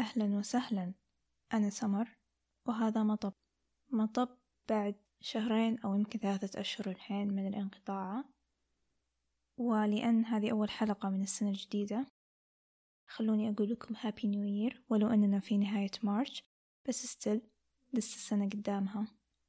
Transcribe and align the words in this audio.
أهلا 0.00 0.24
وسهلا. 0.24 0.92
أنا 1.52 1.70
سمر 1.70 2.08
وهذا 2.66 3.02
مطب. 3.02 3.32
مطب 3.90 4.28
بعد 4.68 4.94
شهرين 5.20 5.78
أو 5.78 5.94
يمكن 5.94 6.18
ثلاثة 6.18 6.60
أشهر 6.60 6.90
الحين 6.90 7.34
من 7.34 7.46
الانقطاع. 7.46 8.24
ولأن 9.58 10.24
هذه 10.24 10.50
أول 10.50 10.70
حلقة 10.70 11.10
من 11.10 11.22
السنة 11.22 11.48
الجديدة 11.48 12.06
خلوني 13.06 13.50
أقول 13.50 13.70
لكم 13.70 13.94
happy 14.00 14.28
new 14.28 14.44
year 14.44 14.82
ولو 14.88 15.08
أننا 15.08 15.40
في 15.40 15.58
نهاية 15.58 15.90
March 16.02 16.42
بس 16.88 17.06
still 17.06 17.40
لسه 17.92 18.16
السنة 18.16 18.44
قدامها. 18.44 19.06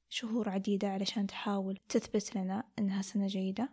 شهور 0.09 0.49
عديدة 0.49 0.87
علشان 0.87 1.27
تحاول 1.27 1.77
تثبت 1.89 2.35
لنا 2.35 2.63
أنها 2.79 3.01
سنة 3.01 3.27
جيدة. 3.27 3.69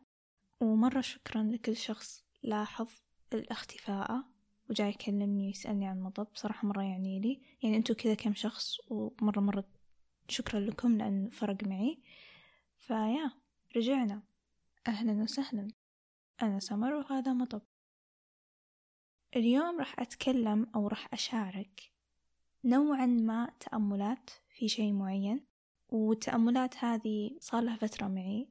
ومرة 0.63 1.01
شكرا 1.01 1.43
لكل 1.43 1.77
شخص 1.77 2.25
لاحظ 2.43 2.89
الاختفاء. 3.33 4.38
وجاي 4.71 4.89
يكلمني 4.89 5.47
ويسألني 5.47 5.87
عن 5.87 6.01
مطب 6.01 6.27
صراحة 6.35 6.69
مرة 6.69 6.83
يعني 6.83 7.21
لي. 7.21 7.41
يعني 7.63 7.77
انتو 7.77 7.95
كذا 7.95 8.15
كم 8.15 8.35
شخص 8.35 8.77
ومرة 8.91 9.41
مرة 9.41 9.65
شكرا 10.29 10.61
لكم 10.61 10.99
لأن 10.99 11.31
فرق 11.31 11.65
معي. 11.65 11.99
فيا 12.77 13.31
رجعنا. 13.77 14.23
أهلا 14.87 15.23
وسهلا. 15.23 15.69
أنا 16.43 16.61
سمر 16.61 16.95
وهذا 16.95 17.33
مطب. 17.33 17.63
اليوم 19.37 19.79
راح 19.79 20.01
أتكلم 20.01 20.67
أو 20.75 20.89
راح 20.89 21.13
أشارك 21.13 21.93
نوعا 22.65 23.07
ما 23.07 23.53
تأملات 23.61 24.31
في 24.49 24.69
شيء 24.69 24.93
معين. 24.93 25.45
والتأملات 25.89 26.85
هذه 26.85 27.37
صار 27.41 27.63
لها 27.63 27.77
فترة 27.77 28.07
معي. 28.09 28.49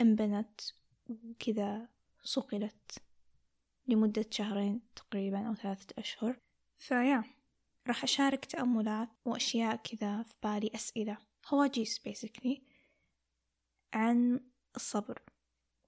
انبنت 0.00 0.60
وكذا 1.08 1.88
صقلت. 2.22 3.02
لمدة 3.90 4.24
شهرين 4.30 4.80
تقريبا 4.96 5.48
أو 5.48 5.54
ثلاثة 5.54 5.94
أشهر. 5.98 6.40
فيا 6.78 7.24
راح 7.86 8.02
أشارك 8.02 8.44
تأملات 8.44 9.08
وأشياء 9.24 9.76
كذا 9.76 10.22
في 10.22 10.34
بالي 10.42 10.70
أسئلة. 10.74 11.18
هواجيس 11.48 11.98
بيسكلي 11.98 12.62
عن 13.94 14.40
الصبر. 14.76 15.22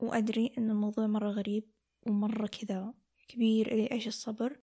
وأدري 0.01 0.55
أن 0.59 0.71
الموضوع 0.71 1.07
مرة 1.07 1.31
غريب 1.31 1.71
ومرة 2.07 2.47
كذا 2.47 2.95
كبير 3.29 3.73
إلي 3.73 3.91
إيش 3.91 4.09
الصبر. 4.09 4.61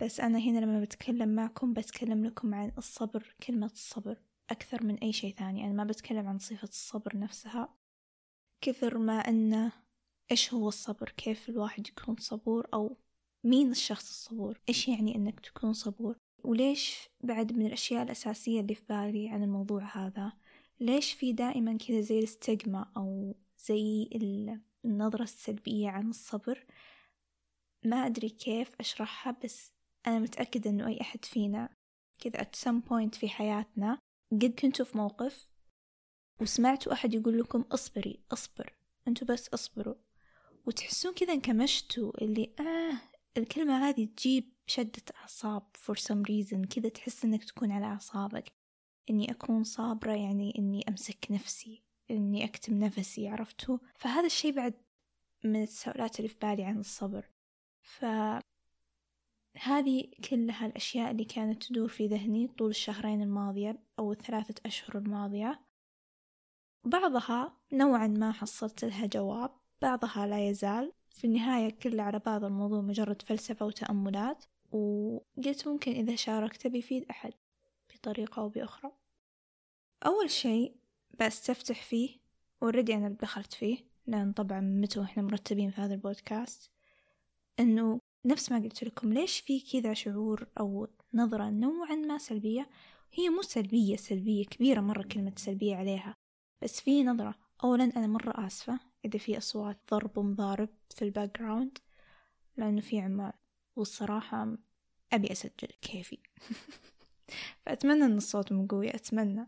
بس 0.00 0.20
أنا 0.20 0.38
هنا 0.38 0.58
لما 0.58 0.80
بتكلم 0.80 1.34
معكم 1.34 1.72
بتكلم 1.72 2.24
لكم 2.24 2.54
عن 2.54 2.72
الصبر 2.78 3.34
كلمة 3.46 3.66
الصبر 3.66 4.22
أكثر 4.50 4.84
من 4.84 4.98
أي 4.98 5.12
شيء 5.12 5.34
ثاني. 5.34 5.64
أنا 5.64 5.72
ما 5.72 5.84
بتكلم 5.84 6.26
عن 6.26 6.38
صفة 6.38 6.68
الصبر 6.68 7.18
نفسها. 7.18 7.76
كثر 8.60 8.98
ما 8.98 9.18
أنه 9.18 9.72
إيش 10.30 10.54
هو 10.54 10.68
الصبر؟ 10.68 11.08
كيف 11.16 11.48
الواحد 11.48 11.88
يكون 11.88 12.16
صبور؟ 12.16 12.66
أو 12.74 12.96
مين 13.44 13.70
الشخص 13.70 14.08
الصبور؟ 14.08 14.60
إيش 14.68 14.88
يعني 14.88 15.14
إنك 15.14 15.40
تكون 15.40 15.72
صبور؟ 15.72 16.16
وليش 16.44 17.08
بعد 17.20 17.52
من 17.52 17.66
الأشياء 17.66 18.02
الأساسية 18.02 18.60
اللي 18.60 18.74
في 18.74 18.82
بالي 18.88 19.28
عن 19.28 19.42
الموضوع 19.42 19.96
هذا؟ 19.96 20.32
ليش 20.80 21.12
في 21.12 21.32
دائما 21.32 21.76
كذا 21.76 22.00
زي 22.00 22.18
الاستجمة 22.18 22.86
أو 22.96 23.34
زي 23.58 24.08
النظرة 24.84 25.22
السلبية 25.22 25.88
عن 25.88 26.10
الصبر؟ 26.10 26.66
ما 27.84 28.06
أدري 28.06 28.28
كيف 28.28 28.74
أشرحها 28.80 29.36
بس 29.44 29.72
أنا 30.06 30.18
متأكدة 30.18 30.70
إنه 30.70 30.86
أي 30.86 31.00
أحد 31.00 31.24
فينا 31.24 31.68
كذا 32.18 32.42
at 32.42 32.56
some 32.56 32.88
point 32.88 33.18
في 33.18 33.28
حياتنا 33.28 33.98
قد 34.32 34.54
كنتوا 34.58 34.84
في 34.84 34.98
موقف 34.98 35.48
وسمعتوا 36.40 36.92
أحد 36.92 37.14
يقول 37.14 37.38
لكم 37.38 37.60
اصبري 37.60 38.20
اصبر 38.32 38.74
أنتوا 39.08 39.26
بس 39.28 39.48
اصبروا. 39.48 39.94
وتحسون 40.70 41.14
كذا 41.14 41.32
انكمشتوا 41.32 42.24
اللي 42.24 42.54
آه 42.60 43.00
الكلمة 43.36 43.88
هذه 43.88 44.04
تجيب 44.04 44.52
شدة 44.66 45.02
أعصاب 45.16 45.62
for 45.76 45.94
some 45.94 46.22
reason 46.30 46.66
كذا 46.66 46.88
تحس 46.88 47.24
إنك 47.24 47.44
تكون 47.44 47.72
على 47.72 47.84
أعصابك. 47.84 48.52
إني 49.10 49.30
أكون 49.30 49.64
صابرة 49.64 50.12
يعني 50.12 50.54
إني 50.58 50.84
أمسك 50.88 51.26
نفسي 51.30 51.82
إني 52.10 52.44
أكتم 52.44 52.78
نفسي 52.78 53.28
عرفتوا؟ 53.28 53.78
فهذا 53.94 54.26
الشي 54.26 54.52
بعد 54.52 54.74
من 55.44 55.62
التساؤلات 55.62 56.18
اللي 56.18 56.28
في 56.28 56.36
بالي 56.42 56.64
عن 56.64 56.78
الصبر. 56.78 57.30
ف 57.82 58.04
هذه 59.56 60.10
كلها 60.30 60.66
الأشياء 60.66 61.10
اللي 61.10 61.24
كانت 61.24 61.62
تدور 61.62 61.88
في 61.88 62.06
ذهني 62.06 62.48
طول 62.48 62.70
الشهرين 62.70 63.22
الماضية 63.22 63.82
أو 63.98 64.12
الثلاثة 64.12 64.54
أشهر 64.66 64.98
الماضية. 64.98 65.64
بعضها 66.84 67.56
نوعا 67.72 68.06
ما 68.06 68.32
حصلت 68.32 68.84
لها 68.84 69.06
جواب. 69.06 69.59
بعضها 69.82 70.26
لا 70.26 70.48
يزال. 70.48 70.92
في 71.10 71.26
النهاية 71.26 71.70
كل 71.70 72.00
على 72.00 72.18
بعض 72.18 72.44
الموضوع 72.44 72.80
مجرد 72.80 73.22
فلسفة 73.22 73.66
وتأملات 73.66 74.44
وقلت 74.72 75.68
ممكن 75.68 75.92
إذا 75.92 76.16
شاركت 76.16 76.66
بيفيد 76.66 77.04
أحد 77.10 77.32
بطريقة 77.94 78.40
أو 78.40 78.48
بأخرى. 78.48 78.92
أول 80.06 80.30
شيء 80.30 80.76
بستفتح 81.20 81.82
فيه 81.82 82.18
already 82.62 82.94
أنا 82.94 83.08
دخلت 83.08 83.54
فيه 83.54 83.78
لأن 84.06 84.32
طبعا 84.32 84.60
متى 84.60 85.00
وإحنا 85.00 85.22
مرتبين 85.22 85.70
في 85.70 85.80
هذا 85.80 85.94
البودكاست. 85.94 86.70
إنه 87.60 88.00
نفس 88.24 88.52
ما 88.52 88.58
قلت 88.58 88.84
لكم 88.84 89.12
ليش 89.12 89.40
في 89.40 89.60
كذا 89.60 89.94
شعور 89.94 90.48
أو 90.60 90.88
نظرة 91.14 91.50
نوعا 91.50 91.94
ما 91.94 92.18
سلبية؟ 92.18 92.68
هي 93.12 93.28
مو 93.28 93.42
سلبية 93.42 93.96
سلبية 93.96 94.44
كبيرة 94.44 94.80
مرة 94.80 95.02
كلمة 95.02 95.32
سلبية 95.36 95.76
عليها 95.76 96.14
بس 96.62 96.80
في 96.80 97.04
نظرة. 97.04 97.34
أولا 97.64 97.84
أنا 97.84 98.06
مرة 98.06 98.46
آسفة. 98.46 98.89
إذا 99.04 99.18
في 99.18 99.38
أصوات 99.38 99.78
ضرب 99.90 100.18
ومضارب 100.18 100.68
في 100.90 101.02
ال 101.02 101.38
background 101.38 101.78
لأنه 102.56 102.80
في 102.80 103.00
عمال. 103.00 103.32
والصراحة 103.76 104.56
أبي 105.12 105.32
أسجل 105.32 105.68
كيفي. 105.82 106.18
فأتمنى 107.66 108.04
أن 108.04 108.16
الصوت 108.16 108.52
مو 108.52 108.66
قوي 108.66 108.94
أتمنى. 108.94 109.46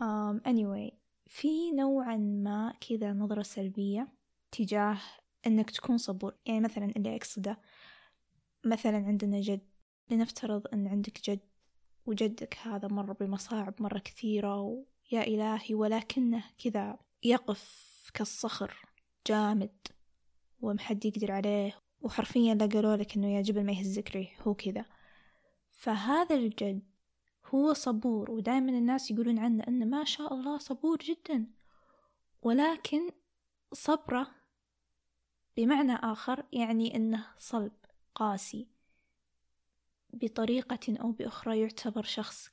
um, 0.00 0.40
anyway 0.48 0.94
في 1.26 1.72
نوعا 1.72 2.16
ما 2.16 2.74
كذا 2.88 3.12
نظرة 3.12 3.42
سلبية 3.42 4.08
تجاه 4.52 4.98
أنك 5.46 5.70
تكون 5.70 5.98
صبور. 5.98 6.34
يعني 6.46 6.60
مثلا 6.60 6.92
اللي 6.96 7.16
أقصده 7.16 7.58
مثلا 8.64 8.96
عندنا 8.96 9.40
جد. 9.40 9.68
لنفترض 10.10 10.66
أن 10.72 10.86
عندك 10.86 11.30
جد 11.30 11.40
وجدك 12.06 12.56
هذا 12.62 12.88
مر 12.88 13.12
بمصاعب 13.12 13.74
مرة 13.82 13.98
كثيرة 13.98 14.60
ويا 14.60 15.22
إلهي 15.22 15.74
ولكنه 15.74 16.44
كذا 16.58 16.98
يقف 17.22 17.88
كالصخر 18.10 18.86
جامد 19.26 19.76
ومحد 20.60 21.04
يقدر 21.04 21.32
عليه 21.32 21.80
وحرفيا 22.00 22.54
لا 22.54 22.66
قالوا 22.66 22.96
لك 22.96 23.16
إنه 23.16 23.34
يا 23.36 23.42
جبل 23.42 23.64
ما 23.64 23.72
يهزك 23.72 24.10
ريح 24.10 24.42
هو 24.42 24.54
كذا. 24.54 24.84
فهذا 25.70 26.36
الجد 26.36 26.82
هو 27.46 27.72
صبور 27.72 28.30
ودائما 28.30 28.70
الناس 28.70 29.10
يقولون 29.10 29.38
عنه 29.38 29.64
إنه 29.68 29.86
ما 29.86 30.04
شاء 30.04 30.34
الله 30.34 30.58
صبور 30.58 30.98
جدا. 30.98 31.46
ولكن 32.42 33.10
صبره 33.72 34.30
بمعنى 35.56 35.94
آخر 35.94 36.44
يعني 36.52 36.96
أنه 36.96 37.26
صلب 37.38 37.72
قاسي 38.14 38.68
بطريقة 40.12 40.96
أو 41.00 41.12
بأخرى 41.12 41.60
يعتبر 41.60 42.02
شخص 42.02 42.50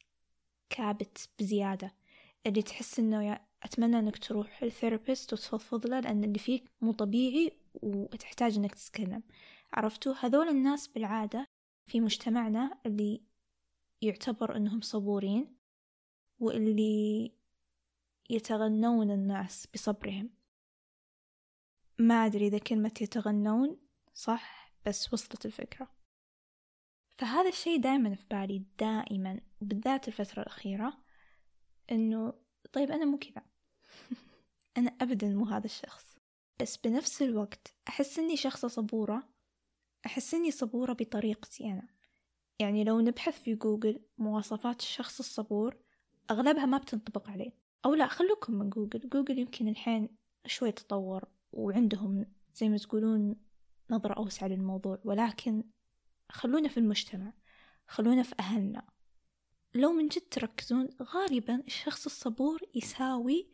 كابت 0.70 1.30
بزيادة. 1.40 1.94
اللي 2.46 2.62
تحس 2.62 3.00
أنه 3.00 3.40
أتمنى 3.66 4.00
أنك 4.00 4.18
تروح 4.18 4.64
للثيرابيست 4.64 5.34
وتفضفض 5.34 5.88
له 5.88 6.00
لأن 6.00 6.24
اللي 6.24 6.40
فيك 6.40 6.72
مو 6.82 6.92
طبيعي 6.92 7.52
وتحتاج 7.74 8.58
أنك 8.58 8.76
تتكلم. 8.76 9.24
عرفتوا؟ 9.74 10.14
هذول 10.14 10.48
الناس 10.50 10.88
بالعادة 10.88 11.46
في 11.90 12.00
مجتمعنا 12.00 12.82
اللي 12.86 13.22
يعتبر 14.02 14.56
أنهم 14.56 14.82
صبورين 14.82 15.58
واللي 16.40 17.32
يتغنون 18.30 19.12
الناس 19.12 19.68
بصبرهم. 19.74 20.30
ما 22.00 22.26
أدري 22.26 22.48
إذا 22.48 22.58
كلمة 22.58 22.94
يتغنون 23.02 23.80
صح 24.14 24.74
بس 24.86 25.14
وصلت 25.14 25.46
الفكرة. 25.46 25.92
فهذا 27.20 27.50
الشيء 27.50 27.82
دائما 27.82 28.16
في 28.16 28.26
بالي 28.32 28.66
دائما 28.80 29.42
بالذات 29.62 30.08
الفترة 30.08 30.42
الأخيرة 30.42 30.98
إنه 31.92 32.34
طيب 32.74 32.92
أنا 32.92 33.06
مو 33.06 33.18
كذا. 33.18 33.55
أنا 34.78 34.92
أبدا 35.02 35.28
مو 35.28 35.46
هذا 35.46 35.66
الشخص. 35.66 36.16
بس 36.62 36.78
بنفس 36.78 37.22
الوقت 37.22 37.74
أحس 37.88 38.20
إني 38.20 38.38
شخصة 38.38 38.68
صبورة. 38.68 39.24
أحس 40.06 40.34
إني 40.34 40.52
صبورة 40.52 40.94
بطريقتي 40.94 41.66
أنا. 41.72 41.88
يعني 42.60 42.84
لو 42.84 43.00
نبحث 43.00 43.42
في 43.42 43.56
جوجل 43.56 44.00
مواصفات 44.18 44.80
الشخص 44.80 45.20
الصبور 45.20 45.78
أغلبها 46.32 46.66
ما 46.66 46.78
بتنطبق 46.78 47.30
عليه. 47.30 47.52
أو 47.86 47.94
لا 47.94 48.08
خلوكم 48.08 48.54
من 48.54 48.70
جوجل. 48.70 49.10
جوجل 49.10 49.40
يمكن 49.40 49.68
الحين 49.68 50.10
شوي 50.46 50.72
تطور 50.72 51.28
وعندهم 51.52 52.26
زي 52.54 52.70
ما 52.70 52.78
تقولون 52.78 53.36
نظرة 53.90 54.14
أوسع 54.14 54.48
للموضوع. 54.48 55.00
ولكن 55.04 55.64
خلونا 56.32 56.70
في 56.70 56.78
المجتمع. 56.78 57.34
خلونا 57.88 58.24
في 58.24 58.36
أهلنا. 58.40 58.96
لو 59.76 59.92
من 59.92 60.08
جد 60.08 60.22
تركزون 60.22 60.90
غالبا 61.02 61.64
الشخص 61.68 62.06
الصبور 62.06 62.62
يساوي 62.76 63.50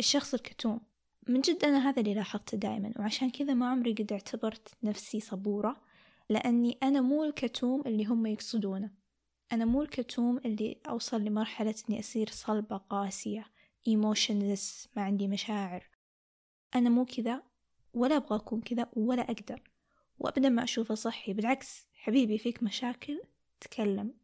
الشخص 0.00 0.34
الكتوم. 0.34 0.80
من 1.28 1.40
جد 1.40 1.64
أنا 1.64 1.88
هذا 1.88 2.00
اللي 2.00 2.14
لاحظته 2.14 2.58
دائما 2.58 2.92
وعشان 2.98 3.30
كذا 3.30 3.54
ما 3.54 3.68
عمري 3.68 3.92
قد 3.92 4.12
اعتبرت 4.12 4.68
نفسي 4.82 5.20
صبورة 5.20 5.80
لأني 6.28 6.78
أنا 6.82 7.00
مو 7.00 7.24
الكتوم 7.24 7.82
اللي 7.86 8.04
هم 8.04 8.26
يقصدونه. 8.26 8.90
أنا 9.52 9.64
مو 9.64 9.82
الكتوم 9.82 10.38
اللي 10.38 10.80
أوصل 10.88 11.20
لمرحلة 11.20 11.74
إني 11.88 12.00
أصير 12.00 12.28
صلبة 12.30 12.76
قاسية 12.76 13.46
emotionless 13.88 14.88
ما 14.96 15.02
عندي 15.02 15.28
مشاعر. 15.28 15.86
أنا 16.74 16.90
مو 16.90 17.04
كذا 17.04 17.42
ولا 17.94 18.16
أبغى 18.16 18.36
أكون 18.36 18.60
كذا 18.60 18.90
ولا 18.96 19.22
أقدر. 19.22 19.70
وأبدا 20.18 20.48
ما 20.48 20.64
أشوفه 20.64 20.94
صحي. 20.94 21.32
بالعكس 21.32 21.86
حبيبي 21.92 22.38
فيك 22.38 22.62
مشاكل 22.62 23.22
تكلم 23.60 24.14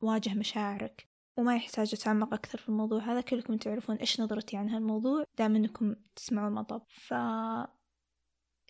واجه 0.00 0.34
مشاعرك. 0.34 1.09
وما 1.36 1.56
يحتاج 1.56 1.94
أتعمق 1.94 2.34
أكثر 2.34 2.58
في 2.58 2.68
الموضوع 2.68 3.00
هذا. 3.00 3.20
كلكم 3.20 3.56
تعرفون 3.56 3.96
إيش 3.96 4.20
نظرتي 4.20 4.56
عن 4.56 4.68
هالموضوع. 4.68 5.24
دام 5.38 5.56
إنكم 5.56 5.94
تسمعوا 6.16 6.50
مطب 6.50 6.82
ف 6.88 7.14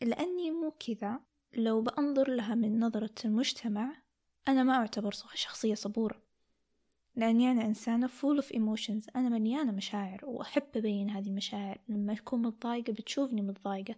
لأني 0.02 0.50
مو 0.50 0.70
كذا. 0.70 1.20
لو 1.54 1.82
بأنظر 1.82 2.30
لها 2.30 2.54
من 2.54 2.80
نظرة 2.80 3.14
المجتمع 3.24 4.02
أنا 4.48 4.62
ما 4.62 4.74
أعتبر 4.74 5.10
شخصية 5.34 5.74
صبورة. 5.74 6.22
لأني 7.16 7.50
أنا 7.50 7.64
إنسانة 7.64 8.08
full 8.08 8.42
of 8.42 8.46
emotions. 8.46 9.16
أنا 9.16 9.28
مليانة 9.28 9.72
مشاعر 9.72 10.20
وأحب 10.24 10.62
أبين 10.76 11.10
هذه 11.10 11.26
المشاعر. 11.26 11.78
لما 11.88 12.12
أكون 12.12 12.42
متضايقة 12.42 12.92
بتشوفني 12.92 13.42
متضايقة. 13.42 13.94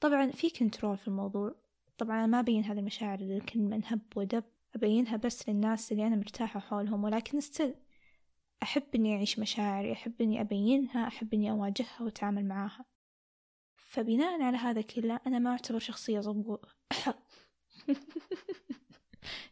طبعا 0.00 0.30
في 0.30 0.50
كنترول 0.50 0.98
في 0.98 1.08
الموضوع. 1.08 1.54
طبعا 1.98 2.18
أنا 2.18 2.26
ما 2.26 2.40
أبين 2.40 2.64
هذه 2.64 2.78
المشاعر 2.78 3.18
لكل 3.20 3.60
من 3.60 3.84
هب 3.84 4.00
ودب 4.16 4.44
أبينها 4.74 5.16
بس 5.16 5.48
للناس 5.48 5.92
اللي 5.92 6.06
أنا 6.06 6.16
مرتاحة 6.16 6.60
حولهم. 6.60 7.04
ولكن 7.04 7.40
ستيل 7.40 7.74
أحب 8.62 8.82
إني 8.94 9.16
أعيش 9.16 9.38
مشاعري 9.38 9.92
أحب 9.92 10.22
إني 10.22 10.40
أبينها 10.40 11.08
أحب 11.08 11.34
إني 11.34 11.50
أواجهها 11.50 12.02
وأتعامل 12.02 12.48
معاها. 12.48 12.84
فبناء 13.76 14.42
على 14.42 14.56
هذا 14.56 14.80
كله 14.80 15.20
أنا 15.26 15.38
ما 15.38 15.50
أعتبر 15.50 15.78
شخصية 15.78 16.20
صبورة 16.20 16.68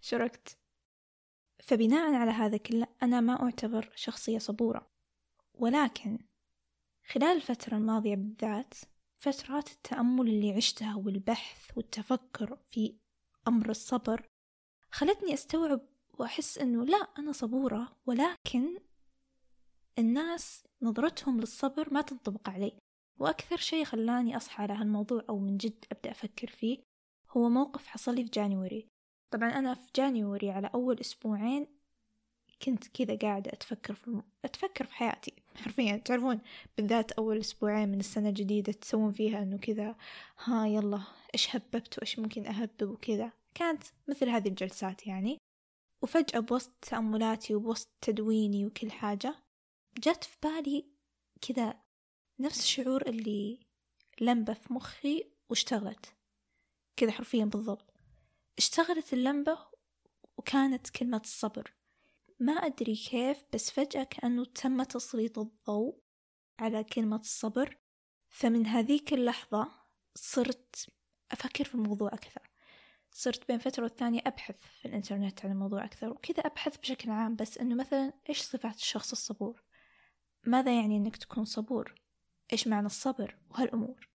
شركت. 0.00 0.58
فبناء 1.62 2.14
على 2.14 2.30
هذا 2.30 2.56
كله 2.56 2.86
أنا 3.02 3.20
ما 3.20 3.42
أعتبر 3.42 3.90
شخصية 3.94 4.38
صبورة. 4.38 4.90
ولكن 5.54 6.18
خلال 7.06 7.36
الفترة 7.36 7.76
الماضية 7.76 8.14
بالذات 8.14 8.74
فترات 9.18 9.72
التأمل 9.72 10.28
اللي 10.28 10.52
عشتها 10.52 10.96
والبحث 10.96 11.76
والتفكر 11.76 12.58
في 12.66 12.96
أمر 13.48 13.70
الصبر 13.70 14.28
خلتني 14.90 15.34
أستوعب 15.34 15.80
وأحس 16.18 16.58
أنه 16.58 16.84
لا 16.84 16.96
أنا 17.18 17.32
صبورة. 17.32 17.96
ولكن 18.06 18.78
الناس 19.98 20.64
نظرتهم 20.82 21.40
للصبر 21.40 21.94
ما 21.94 22.00
تنطبق 22.00 22.50
علي. 22.50 22.72
وأكثر 23.18 23.56
شيء 23.56 23.84
خلاني 23.84 24.36
أصحى 24.36 24.62
على 24.62 24.72
هالموضوع 24.72 25.24
أو 25.28 25.38
من 25.38 25.56
جد 25.56 25.84
أبدأ 25.92 26.10
أفكر 26.10 26.46
فيه 26.46 26.78
هو 27.30 27.48
موقف 27.48 27.86
حصل 27.86 28.14
لي 28.14 28.24
في 28.24 28.30
جانيوري. 28.30 28.86
طبعا 29.30 29.48
أنا 29.48 29.74
في 29.74 29.86
جانيوري 29.96 30.50
على 30.50 30.70
أول 30.74 31.00
أسبوعين 31.00 31.66
كنت 32.62 32.86
كذا 32.88 33.16
قاعدة 33.16 33.52
أتفكر 33.52 33.94
في. 33.94 34.22
أتفكر 34.44 34.84
في 34.84 34.94
حياتي. 34.94 35.32
حرفيا 35.56 35.96
تعرفون 35.96 36.40
بالذات 36.76 37.12
أول 37.12 37.38
أسبوعين 37.38 37.88
من 37.88 38.00
السنة 38.00 38.28
الجديدة 38.28 38.72
تسوون 38.72 39.12
فيها 39.12 39.42
إنه 39.42 39.58
كذا 39.58 39.96
ها 40.44 40.66
يلا 40.66 41.02
إيش 41.34 41.56
هببت 41.56 41.98
وإيش 41.98 42.18
ممكن 42.18 42.46
أهبب 42.46 42.90
وكذا. 42.90 43.32
كانت 43.54 43.82
مثل 44.08 44.28
هذه 44.28 44.48
الجلسات 44.48 45.06
يعني. 45.06 45.38
وفجأة 46.02 46.38
بوسط 46.40 46.72
تأملاتي 46.82 47.54
وبوسط 47.54 47.88
تدويني 48.00 48.66
وكل 48.66 48.90
حاجة 48.90 49.34
جت 49.98 50.24
في 50.24 50.36
بالي 50.42 50.86
كذا 51.40 51.82
نفس 52.40 52.60
الشعور 52.60 53.06
اللي 53.06 53.60
لمبة 54.20 54.52
في 54.52 54.72
مخي 54.72 55.32
واشتغلت. 55.48 56.14
كذا 56.96 57.10
حرفيا 57.10 57.44
بالضبط. 57.44 57.94
اشتغلت 58.58 59.12
اللمبة 59.12 59.58
وكانت 60.36 60.90
كلمة 60.90 61.20
الصبر. 61.24 61.74
ما 62.40 62.52
أدري 62.52 62.96
كيف 62.96 63.44
بس 63.52 63.70
فجأة 63.70 64.02
كأنه 64.02 64.44
تم 64.44 64.82
تسليط 64.82 65.38
الضوء 65.38 66.02
على 66.58 66.84
كلمة 66.84 67.20
الصبر. 67.20 67.78
فمن 68.28 68.66
هذيك 68.66 69.12
اللحظة 69.12 69.68
صرت 70.14 70.86
أفكر 71.32 71.64
في 71.64 71.74
الموضوع 71.74 72.08
أكثر. 72.08 72.50
صرت 73.10 73.48
بين 73.48 73.58
فترة 73.58 73.82
والثانية 73.82 74.20
أبحث 74.26 74.56
في 74.80 74.88
الإنترنت 74.88 75.44
عن 75.44 75.52
الموضوع 75.52 75.84
أكثر 75.84 76.10
وكذا 76.10 76.40
أبحث 76.40 76.76
بشكل 76.76 77.10
عام 77.10 77.36
بس 77.36 77.58
إنه 77.58 77.74
مثلا 77.74 78.12
إيش 78.28 78.40
صفات 78.40 78.76
الشخص 78.76 79.12
الصبور؟ 79.12 79.62
ماذا 80.46 80.80
يعني 80.80 80.96
إنك 80.96 81.16
تكون 81.16 81.44
صبور؟ 81.44 81.94
إيش 82.52 82.68
معنى 82.68 82.86
الصبر 82.86 83.36
وهالأمور؟ 83.50 84.08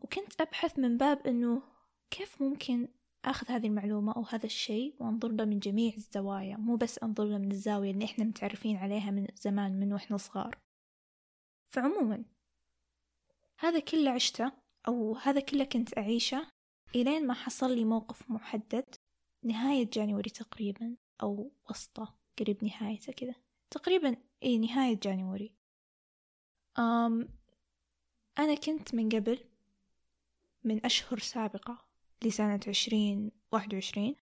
وكنت 0.00 0.40
أبحث 0.40 0.78
من 0.78 0.96
باب 0.96 1.26
إنه 1.26 1.62
كيف 2.10 2.42
ممكن 2.42 2.88
أخذ 3.24 3.50
هذه 3.50 3.66
المعلومة 3.66 4.12
أو 4.12 4.22
هذا 4.22 4.46
الشيء 4.46 4.96
وأنظر 5.00 5.28
له 5.28 5.44
من 5.44 5.58
جميع 5.58 5.92
الزوايا 5.94 6.56
مو 6.56 6.76
بس 6.76 6.98
أنظر 6.98 7.24
له 7.24 7.38
من 7.38 7.50
الزاوية 7.50 7.90
اللي 7.90 8.04
إحنا 8.04 8.24
متعرفين 8.24 8.76
عليها 8.76 9.10
من 9.10 9.26
زمان 9.34 9.80
من 9.80 9.92
وإحنا 9.92 10.16
صغار. 10.16 10.58
فعموما 11.68 12.24
هذا 13.58 13.78
كله 13.78 14.10
عشته 14.10 14.52
أو 14.88 15.16
هذا 15.16 15.40
كله 15.40 15.64
كنت 15.64 15.98
أعيشه 15.98 16.50
إلين 16.94 17.26
ما 17.26 17.34
حصل 17.34 17.74
لي 17.74 17.84
موقف 17.84 18.30
محدد 18.30 18.94
نهاية 19.44 19.90
جانوري 19.92 20.30
تقريبا 20.30 20.96
أو 21.22 21.52
وسطة 21.70 22.18
قريب 22.38 22.64
نهايته 22.64 23.12
كذا 23.12 23.34
تقريبا 23.72 24.16
إي 24.42 24.58
نهاية 24.58 25.00
جانوري. 25.02 25.54
أم 26.78 27.28
أنا 28.38 28.54
كنت 28.54 28.94
من 28.94 29.08
قبل 29.08 29.38
من 30.64 30.86
أشهر 30.86 31.18
سابقة 31.18 31.84
لسنة 32.24 32.60
عشرين 32.68 33.30
واحد 33.52 33.74
وعشرين 33.74 34.16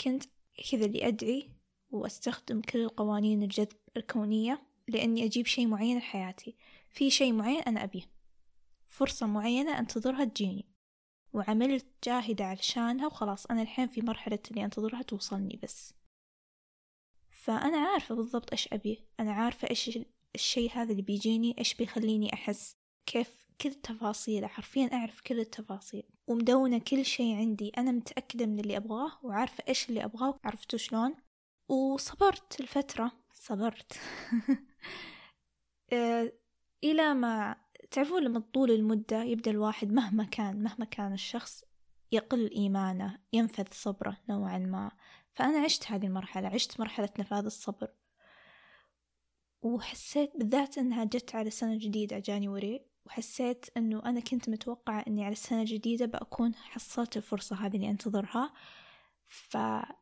كنت 0.00 0.24
كذا 0.70 0.84
اللي 0.84 1.08
أدعي 1.08 1.50
وأستخدم 1.90 2.60
كل 2.60 2.78
القوانين 2.78 3.42
الجذب 3.42 3.76
الكونية 3.96 4.62
لأني 4.88 5.24
أجيب 5.24 5.46
شيء 5.46 5.66
معين 5.66 5.98
لحياتي 5.98 6.56
في 6.90 7.10
شيء 7.10 7.32
معين 7.32 7.62
أنا 7.62 7.84
أبيه. 7.84 8.02
فرصة 8.88 9.26
معينة 9.26 9.78
أنتظرها 9.78 10.24
تجيني. 10.24 10.66
وعملت 11.32 11.86
جاهدة 12.04 12.44
علشانها 12.44 13.06
وخلاص 13.06 13.46
أنا 13.46 13.62
الحين 13.62 13.88
في 13.88 14.00
مرحلة 14.00 14.38
اللي 14.50 14.64
أنتظرها 14.64 15.02
توصلني 15.02 15.60
بس. 15.62 15.94
فأنا 17.42 17.78
عارفة 17.78 18.14
بالضبط 18.14 18.52
إيش 18.52 18.68
أبيه 18.72 18.96
أنا 19.20 19.32
عارفة 19.32 19.70
إيش 19.70 19.98
الشيء 20.34 20.70
هذا 20.72 20.92
اللي 20.92 21.02
بيجيني 21.02 21.54
إيش 21.58 21.74
بيخليني 21.74 22.34
أحس. 22.34 22.76
كيف 23.06 23.46
كل 23.60 23.68
التفاصيل 23.68 24.46
حرفيا 24.46 24.90
أعرف 24.92 25.20
كل 25.20 25.40
التفاصيل. 25.40 26.02
ومدونة 26.26 26.78
كل 26.78 27.04
شيء 27.04 27.36
عندي. 27.36 27.72
أنا 27.78 27.92
متأكدة 27.92 28.46
من 28.46 28.60
اللي 28.60 28.76
أبغاه 28.76 29.18
وعارفة 29.22 29.64
إيش 29.68 29.88
اللي 29.88 30.04
أبغاه 30.04 30.38
عرفتوا 30.44 30.78
شلون. 30.78 31.14
وصبرت 31.68 32.60
الفترة. 32.60 33.12
صبرت. 33.32 33.92
آه، 35.92 36.32
إلى 36.84 37.14
ما 37.14 37.56
تعرفون 37.90 38.22
لما 38.22 38.40
طول 38.40 38.70
المدة 38.70 39.22
يبدأ 39.22 39.50
الواحد 39.50 39.92
مهما 39.92 40.24
كان 40.24 40.62
مهما 40.62 40.84
كان 40.84 41.12
الشخص 41.12 41.64
يقل 42.12 42.50
إيمانه 42.50 43.18
ينفذ 43.32 43.66
صبره 43.72 44.16
نوعا 44.28 44.58
ما. 44.58 44.90
فأنا 45.34 45.58
عشت 45.58 45.86
هذه 45.86 46.06
المرحلة 46.06 46.48
عشت 46.48 46.80
مرحلة 46.80 47.10
نفاذ 47.18 47.44
الصبر. 47.44 47.94
وحسيت 49.62 50.36
بالذات 50.36 50.78
أنها 50.78 51.04
جت 51.04 51.34
على 51.34 51.50
سنة 51.50 51.78
جديدة 51.78 52.18
جانيوري 52.18 52.86
وحسيت 53.06 53.66
أنه 53.76 54.02
أنا 54.04 54.20
كنت 54.20 54.48
متوقعة 54.48 55.04
أني 55.08 55.24
على 55.24 55.32
السنة 55.32 55.60
الجديدة 55.60 56.06
بأكون 56.06 56.54
حصلت 56.54 57.16
الفرصة 57.16 57.56
هذه 57.56 57.76
اللي 57.76 57.90
أنتظرها. 57.90 58.52
فعشت 59.26 59.92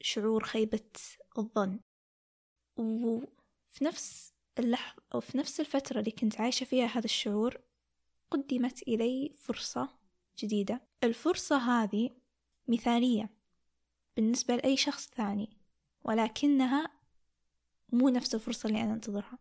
شعور 0.00 0.44
خيبة 0.44 0.90
الظن. 1.38 1.80
وفي 2.76 3.84
نفس 3.84 4.34
اللحظة 4.58 5.02
أو 5.14 5.20
في 5.20 5.38
نفس 5.38 5.60
الفترة 5.60 5.98
اللي 5.98 6.10
كنت 6.10 6.40
عايشة 6.40 6.64
فيها 6.64 6.86
هذا 6.86 7.04
الشعور 7.04 7.60
قدمت 8.30 8.82
إلي 8.82 9.32
فرصة 9.40 9.88
جديدة. 10.38 10.80
الفرصة 11.04 11.56
هذه 11.56 12.21
مثالية 12.68 13.30
بالنسبة 14.16 14.56
لأي 14.56 14.76
شخص 14.76 15.08
ثاني 15.08 15.56
ولكنها 16.04 17.02
مو 17.92 18.08
نفس 18.08 18.34
الفرصة 18.34 18.66
اللي 18.68 18.82
أنا 18.82 18.92
أنتظرها. 18.94 19.38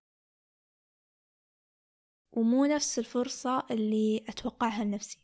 ومو 2.32 2.66
نفس 2.66 3.00
الفرصة 3.00 3.68
اللي 3.72 4.26
أتوقعها 4.30 4.84
لنفسي. 4.84 5.20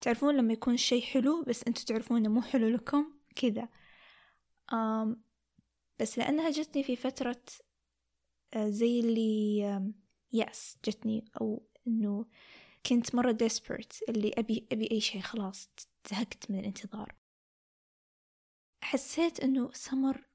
تعرفون 0.00 0.36
لما 0.36 0.52
يكون 0.52 0.74
الشي 0.74 1.02
حلو 1.02 1.44
بس 1.44 1.64
أنتوا 1.64 1.84
تعرفون 1.84 2.16
إنه 2.16 2.28
مو 2.28 2.42
حلو 2.42 2.68
لكم 2.68 3.14
كذا. 3.36 3.68
بس 6.00 6.18
لأنها 6.18 6.50
جتني 6.50 6.82
في 6.82 6.96
فترة 6.96 7.42
آه، 8.54 8.68
زي 8.68 9.00
اللي 9.00 9.58
يأس 10.32 10.76
جتني 10.84 11.24
أو 11.40 11.66
إنه 11.86 12.26
كنت 12.86 13.14
مرة 13.14 13.32
desperate 13.32 14.08
اللي 14.08 14.32
أبي 14.38 14.66
أبي 14.72 14.88
أي 14.90 15.00
شيء 15.00 15.20
خلاص. 15.20 15.70
زهقت 16.10 16.50
من 16.50 16.58
الانتظار. 16.58 17.14
حسيت 18.82 19.40
إنه 19.40 19.72
سمر 19.72 20.28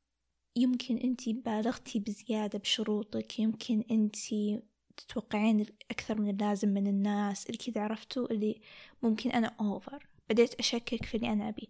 يمكن 0.56 0.98
أنتي 0.98 1.34
بالغتي 1.34 2.00
بزيادة 2.00 2.60
بشروطك 2.60 3.40
يمكن 3.40 3.84
أنتي 3.92 4.62
تتوقعين 4.98 5.66
أكثر 5.92 6.22
من 6.22 6.30
اللازم 6.30 6.70
من 6.70 6.88
الناس 6.88 7.46
اللي 7.46 7.58
كذا 7.58 7.82
عرفتوا 7.82 8.32
اللي 8.32 8.62
ممكن 9.04 9.32
أنا 9.32 9.56
أوفر 9.62 10.08
بديت 10.30 10.54
أشكك 10.54 11.06
في 11.06 11.18
اللي 11.18 11.34
أنا 11.34 11.50
أبيه 11.50 11.68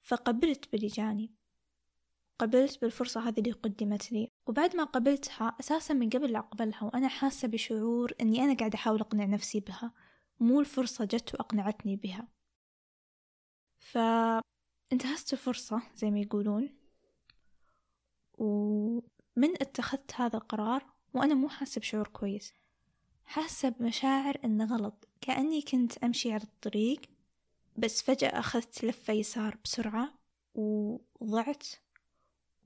فقبلت 0.00 0.72
باللي 0.72 0.86
جاني 0.86 1.36
قبلت 2.38 2.80
بالفرصة 2.80 3.28
هذه 3.28 3.38
اللي 3.38 3.52
قدمت 3.52 4.12
لي. 4.12 4.30
وبعد 4.46 4.76
ما 4.76 4.84
قبلتها 4.84 5.56
أساسا 5.60 5.94
من 5.94 6.10
قبل 6.10 6.32
لا 6.32 6.38
أقبلها 6.38 6.84
وأنا 6.84 7.08
حاسة 7.08 7.48
بشعور 7.48 8.12
أني 8.20 8.44
أنا 8.44 8.54
قاعدة 8.54 8.74
أحاول 8.74 9.00
أقنع 9.00 9.24
نفسي 9.24 9.60
بها. 9.60 9.92
مو 10.40 10.60
الفرصة 10.60 11.04
جت 11.04 11.34
وأقنعتني 11.34 11.96
بها. 11.96 12.28
فانتهزت 13.90 15.32
الفرصة 15.32 15.82
زي 15.96 16.10
ما 16.10 16.18
يقولون. 16.18 16.70
ومن 18.38 19.54
اتخذت 19.60 20.14
هذا 20.14 20.36
القرار 20.36 20.86
وأنا 21.14 21.34
مو 21.34 21.48
حاسة 21.48 21.78
بشعور 21.78 22.08
كويس. 22.08 22.52
حاسة 23.24 23.68
بمشاعر 23.68 24.38
إنه 24.44 24.64
غلط. 24.64 25.08
كأني 25.20 25.62
كنت 25.62 25.98
أمشي 25.98 26.32
على 26.32 26.42
الطريق 26.42 27.00
بس 27.76 28.02
فجأة 28.02 28.38
أخذت 28.38 28.84
لفة 28.84 29.12
يسار 29.12 29.58
بسرعة 29.64 30.18
وضعت 31.20 31.66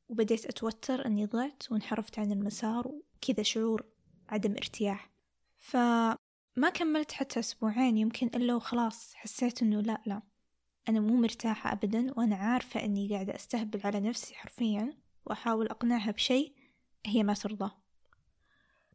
وبديت 0.08 0.46
أتوتر 0.46 1.06
أني 1.06 1.26
ضعت 1.26 1.72
وانحرفت 1.72 2.18
عن 2.18 2.32
المسار 2.32 2.88
وكذا 2.88 3.42
شعور 3.42 3.84
عدم 4.28 4.52
ارتياح. 4.52 5.10
فما 5.56 6.70
كملت 6.74 7.12
حتى 7.12 7.40
أسبوعين 7.40 7.96
يمكن 7.96 8.26
إلا 8.26 8.54
وخلاص 8.54 9.14
حسيت 9.14 9.62
أنه 9.62 9.80
لا 9.80 10.02
لا. 10.06 10.22
أنا 10.88 11.00
مو 11.00 11.16
مرتاحة 11.16 11.72
أبدا 11.72 12.12
وأنا 12.16 12.37
عارفة 12.37 12.84
أني 12.84 13.08
قاعدة 13.08 13.34
أستهبل 13.34 13.80
على 13.84 14.00
نفسي 14.00 14.34
حرفيا 14.34 14.94
وأحاول 15.26 15.66
أقنعها 15.68 16.10
بشيء 16.10 16.52
هي 17.06 17.22
ما 17.22 17.34
ترضى. 17.34 17.70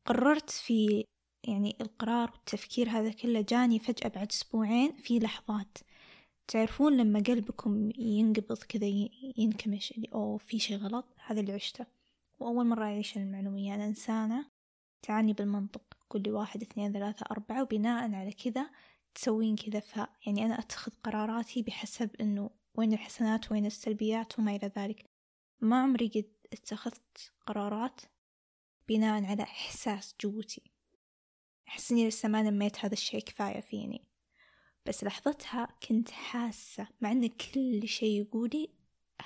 قررت 0.05 0.49
في 0.49 1.05
يعني 1.47 1.77
القرار 1.81 2.31
والتفكير 2.31 2.89
هذا 2.89 3.11
كله 3.11 3.41
جاني 3.41 3.79
فجأة 3.79 4.07
بعد 4.09 4.27
أسبوعين 4.31 4.95
في 4.95 5.19
لحظات. 5.19 5.77
تعرفون 6.47 6.97
لما 6.97 7.19
قلبكم 7.19 7.89
ينقبض 7.97 8.57
كذا 8.57 8.87
ينكمش 9.37 9.91
اللي 9.91 10.09
أوه 10.13 10.37
في 10.37 10.59
شي 10.59 10.75
غلط؟ 10.75 11.05
هذا 11.25 11.39
اللي 11.39 11.53
عشته. 11.53 11.85
وأول 12.39 12.65
مرة 12.65 12.83
أعيش 12.83 13.17
المعلومية. 13.17 13.75
أنا 13.75 13.85
إنسانة 13.85 14.45
تعاني 15.01 15.33
بالمنطق. 15.33 15.83
كل 16.07 16.29
واحد 16.29 16.61
اثنين 16.61 16.93
ثلاثة 16.93 17.25
أربعة 17.31 17.61
وبناء 17.61 18.15
على 18.15 18.31
كذا 18.31 18.69
تسوين 19.15 19.55
كذا 19.55 19.79
ف 19.79 19.95
يعني 20.25 20.45
أنا 20.45 20.59
أتخذ 20.59 20.91
قراراتي 21.03 21.61
بحسب 21.61 22.15
إنه 22.21 22.49
وين 22.75 22.93
الحسنات 22.93 23.51
وين 23.51 23.65
السلبيات 23.65 24.39
وما 24.39 24.55
إلى 24.55 24.71
ذلك. 24.77 25.05
ما 25.61 25.81
عمري 25.81 26.07
قد 26.07 26.31
اتخذت 26.53 27.31
قرارات 27.45 28.01
بناء 28.87 29.25
على 29.25 29.43
إحساس 29.43 30.15
جوتي. 30.21 30.71
أحس 31.67 31.91
إني 31.91 32.07
لسه 32.07 32.29
ما 32.29 32.41
نميت 32.41 32.85
هذا 32.85 32.93
الشيء 32.93 33.19
كفاية 33.21 33.59
فيني. 33.59 34.07
بس 34.85 35.03
لحظتها 35.03 35.67
كنت 35.89 36.11
حاسة 36.11 36.87
مع 37.01 37.11
إن 37.11 37.27
كل 37.27 37.87
شيء 37.87 38.21
يقولي 38.21 38.69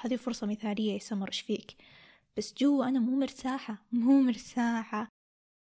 هذه 0.02 0.16
فرصة 0.16 0.48
مثالية 0.48 0.94
يا 0.94 1.00
سمر 1.00 1.28
إيش 1.28 1.42
فيك؟ 1.42 1.76
بس 2.38 2.54
جوا 2.54 2.86
أنا 2.86 3.00
مو 3.00 3.16
مرتاحة 3.16 3.86
مو 3.92 4.22
مرتاحة. 4.22 5.08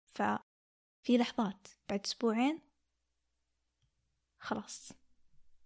ففي 0.06 1.18
لحظات 1.18 1.68
بعد 1.88 2.00
أسبوعين 2.04 2.71
خلاص 4.42 4.92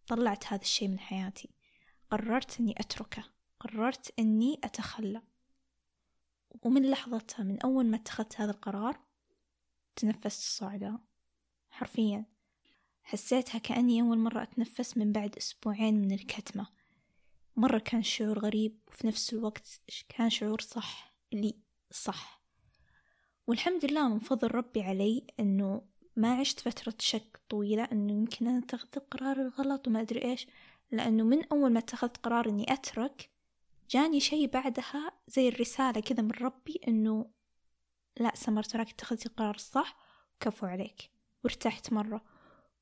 طلعت 0.06 0.46
هذا 0.46 0.62
الشيء 0.62 0.88
من 0.88 0.98
حياتي. 0.98 1.50
قررت 2.10 2.60
إني 2.60 2.74
أتركه. 2.78 3.24
قررت 3.60 4.14
إني 4.18 4.60
أتخلى. 4.64 5.22
ومن 6.62 6.90
لحظتها 6.90 7.42
من 7.42 7.60
أول 7.60 7.86
ما 7.86 7.96
اتخذت 7.96 8.40
هذا 8.40 8.50
القرار 8.50 9.00
تنفست 9.96 10.40
الصعدة. 10.40 10.98
حرفيا 11.70 12.26
حسيتها 13.02 13.58
كأني 13.58 14.00
أول 14.00 14.18
مرة 14.18 14.42
أتنفس 14.42 14.96
من 14.96 15.12
بعد 15.12 15.36
أسبوعين 15.36 15.94
من 15.94 16.12
الكتمة. 16.12 16.66
مرة 17.56 17.78
كان 17.78 18.02
شعور 18.02 18.38
غريب 18.38 18.80
وفي 18.88 19.06
نفس 19.06 19.32
الوقت 19.32 19.80
كان 20.08 20.30
شعور 20.30 20.60
صح 20.60 21.14
لي 21.32 21.58
صح. 21.90 22.42
والحمد 23.46 23.84
لله 23.84 24.08
من 24.08 24.18
فضل 24.18 24.54
ربي 24.54 24.82
علي 24.82 25.26
أنه 25.40 25.95
ما 26.16 26.34
عشت 26.34 26.60
فترة 26.60 26.94
شك 26.98 27.40
طويلة 27.48 27.84
أنه 27.92 28.12
يمكن 28.12 28.48
أنا 28.48 28.58
اتخذت 28.58 28.96
القرار 28.96 29.36
الغلط 29.36 29.88
وما 29.88 30.00
أدري 30.00 30.24
إيش 30.24 30.46
لأنه 30.90 31.24
من 31.24 31.44
أول 31.52 31.72
ما 31.72 31.78
اتخذت 31.78 32.16
قرار 32.16 32.48
أني 32.48 32.72
أترك 32.72 33.30
جاني 33.90 34.20
شي 34.20 34.46
بعدها 34.46 35.12
زي 35.28 35.48
الرسالة 35.48 36.00
كذا 36.00 36.22
من 36.22 36.30
ربي 36.30 36.80
أنه 36.88 37.30
لا 38.20 38.32
سمر 38.34 38.62
تراك 38.62 38.90
اتخذتي 38.90 39.28
القرار 39.28 39.54
الصح 39.54 39.96
وكفو 40.34 40.66
عليك. 40.66 41.10
وارتحت 41.44 41.92
مرة. 41.92 42.24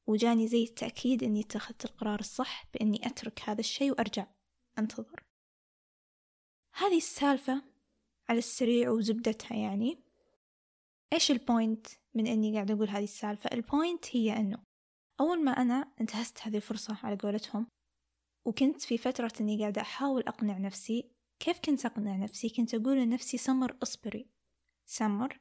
وجاني 0.07 0.49
زي 0.49 0.63
التأكيد 0.63 1.23
أني 1.23 1.41
اتخذت 1.41 1.85
القرار 1.85 2.21
الصح 2.21 2.67
بأني 2.75 3.07
أترك 3.07 3.41
هذا 3.45 3.61
الشي 3.61 3.91
وأرجع 3.91 4.27
أنتظر. 4.79 5.23
هذه 6.75 6.97
السالفة 6.97 7.63
على 8.29 8.39
السريع 8.39 8.91
وزبدتها 8.91 9.57
يعني. 9.57 9.99
إيش 11.13 11.31
ال 11.31 11.40
point 11.40 11.87
من 12.15 12.27
أني 12.27 12.55
قاعدة 12.55 12.75
أقول 12.75 12.89
هذه 12.89 13.05
السالفة. 13.05 13.51
ال 13.53 13.63
point 13.63 14.17
هي 14.17 14.37
أنه 14.37 14.59
أول 15.21 15.45
ما 15.45 15.51
أنا 15.51 15.93
انتهزت 16.01 16.39
هذه 16.43 16.57
الفرصة 16.57 16.99
على 17.03 17.17
قولتهم 17.17 17.67
وكنت 18.47 18.83
في 18.83 18.99
فترة 18.99 19.33
أني 19.41 19.61
قاعدة 19.61 19.83
أحاول 19.83 20.23
أقنع 20.23 20.59
نفسي. 20.59 21.11
كيف 21.41 21.59
كنت 21.59 21.87
أقنع 21.87 22.17
نفسي؟ 22.17 22.49
كنت 22.49 22.75
أقول 22.75 22.97
لنفسي 22.97 23.37
سمر 23.37 23.77
أصبري 23.83 24.27
سمر 24.87 25.39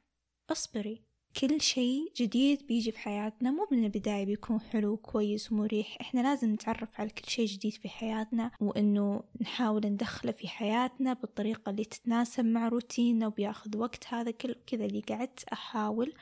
أصبري. 0.50 1.04
كل 1.40 1.60
شيء 1.60 2.12
جديد 2.16 2.66
بيجي 2.66 2.92
في 2.92 2.98
حياتنا 2.98 3.50
مو 3.50 3.66
من 3.70 3.84
البداية 3.84 4.24
بيكون 4.26 4.60
حلو 4.60 4.92
وكويس 4.92 5.52
ومريح. 5.52 5.96
إحنا 6.00 6.20
لازم 6.20 6.52
نتعرف 6.52 7.00
على 7.00 7.10
كل 7.10 7.30
شيء 7.30 7.46
جديد 7.46 7.72
في 7.72 7.88
حياتنا 7.88 8.50
وإنه 8.60 9.22
نحاول 9.40 9.86
ندخله 9.86 10.32
في 10.32 10.48
حياتنا 10.48 11.12
بالطريقة 11.12 11.70
اللي 11.70 11.84
تتناسب 11.84 12.44
مع 12.44 12.68
روتيننا 12.68 13.26
وبياخذ 13.26 13.76
وقت. 13.76 14.06
هذا 14.14 14.30
كل 14.30 14.54
كذا 14.66 14.84
اللي 14.84 15.00
قعدت 15.00 15.44
أحاول 15.44 16.14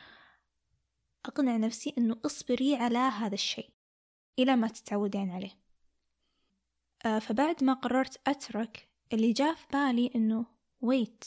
أقنع 1.27 1.57
نفسي 1.57 1.95
أنه 1.99 2.17
اصبري 2.27 2.75
على 2.75 2.99
هذا 2.99 3.35
الشيء 3.35 3.71
إلى 4.39 4.57
ما 4.57 4.69
تتعودين 4.69 5.31
عليه. 5.31 5.59
آه 7.05 7.19
فبعد 7.19 7.65
ما 7.65 7.73
قررت 7.73 8.21
أترك 8.27 8.89
اللي 9.13 9.33
جاء 9.33 9.55
في 9.55 9.67
بالي 9.73 10.11
أنه 10.15 10.47
ويت 10.81 11.25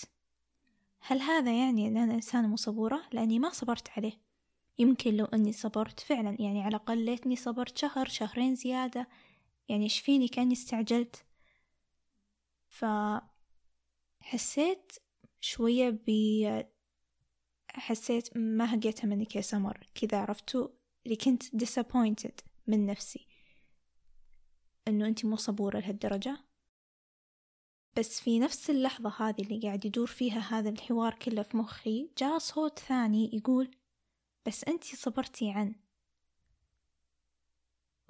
هل 0.99 1.21
هذا 1.21 1.59
يعني 1.59 1.87
أن 1.87 1.97
أنا 1.97 2.13
إنسانة 2.13 2.47
مو 2.47 2.55
صبورة؟ 2.55 3.01
لأني 3.11 3.39
ما 3.39 3.49
صبرت 3.49 3.89
عليه. 3.97 4.13
يمكن 4.79 5.13
لو 5.17 5.25
أني 5.25 5.51
صبرت 5.53 5.99
فعلا 5.99 6.41
يعني 6.41 6.61
على 6.61 6.67
الأقل 6.75 6.97
ليتني 6.97 7.35
صبرت 7.35 7.77
شهر 7.77 8.07
شهرين 8.07 8.55
زيادة 8.55 9.07
يعني 9.69 9.83
إيش 9.83 9.99
فيني؟ 9.99 10.27
كأني 10.27 10.53
استعجلت. 10.53 11.25
فحسيت 14.21 14.91
شوية 15.41 15.89
حسيت 17.79 18.37
ما 18.37 18.75
هقيتها 18.75 19.07
منك 19.07 19.35
يا 19.35 19.41
سمر. 19.41 19.87
كذا 19.95 20.17
عرفتوا 20.21 20.67
اللي 21.05 21.15
كنت 21.15 21.43
disappointed 21.43 22.43
من 22.67 22.85
نفسي. 22.85 23.27
إنه 24.87 25.07
انتي 25.07 25.27
مو 25.27 25.35
صبورة 25.35 25.79
لهالدرجة؟ 25.79 26.45
بس 27.97 28.21
في 28.21 28.39
نفس 28.39 28.69
اللحظة 28.69 29.13
هذه 29.19 29.41
اللي 29.41 29.59
قاعد 29.59 29.85
يدور 29.85 30.07
فيها 30.07 30.39
هذا 30.39 30.69
الحوار 30.69 31.13
كله 31.13 31.41
في 31.41 31.57
مخي 31.57 32.09
جاء 32.17 32.37
صوت 32.37 32.79
ثاني 32.79 33.29
يقول 33.33 33.71
بس 34.45 34.63
أنتي 34.63 34.95
صبرتي 34.95 35.51
عن. 35.51 35.75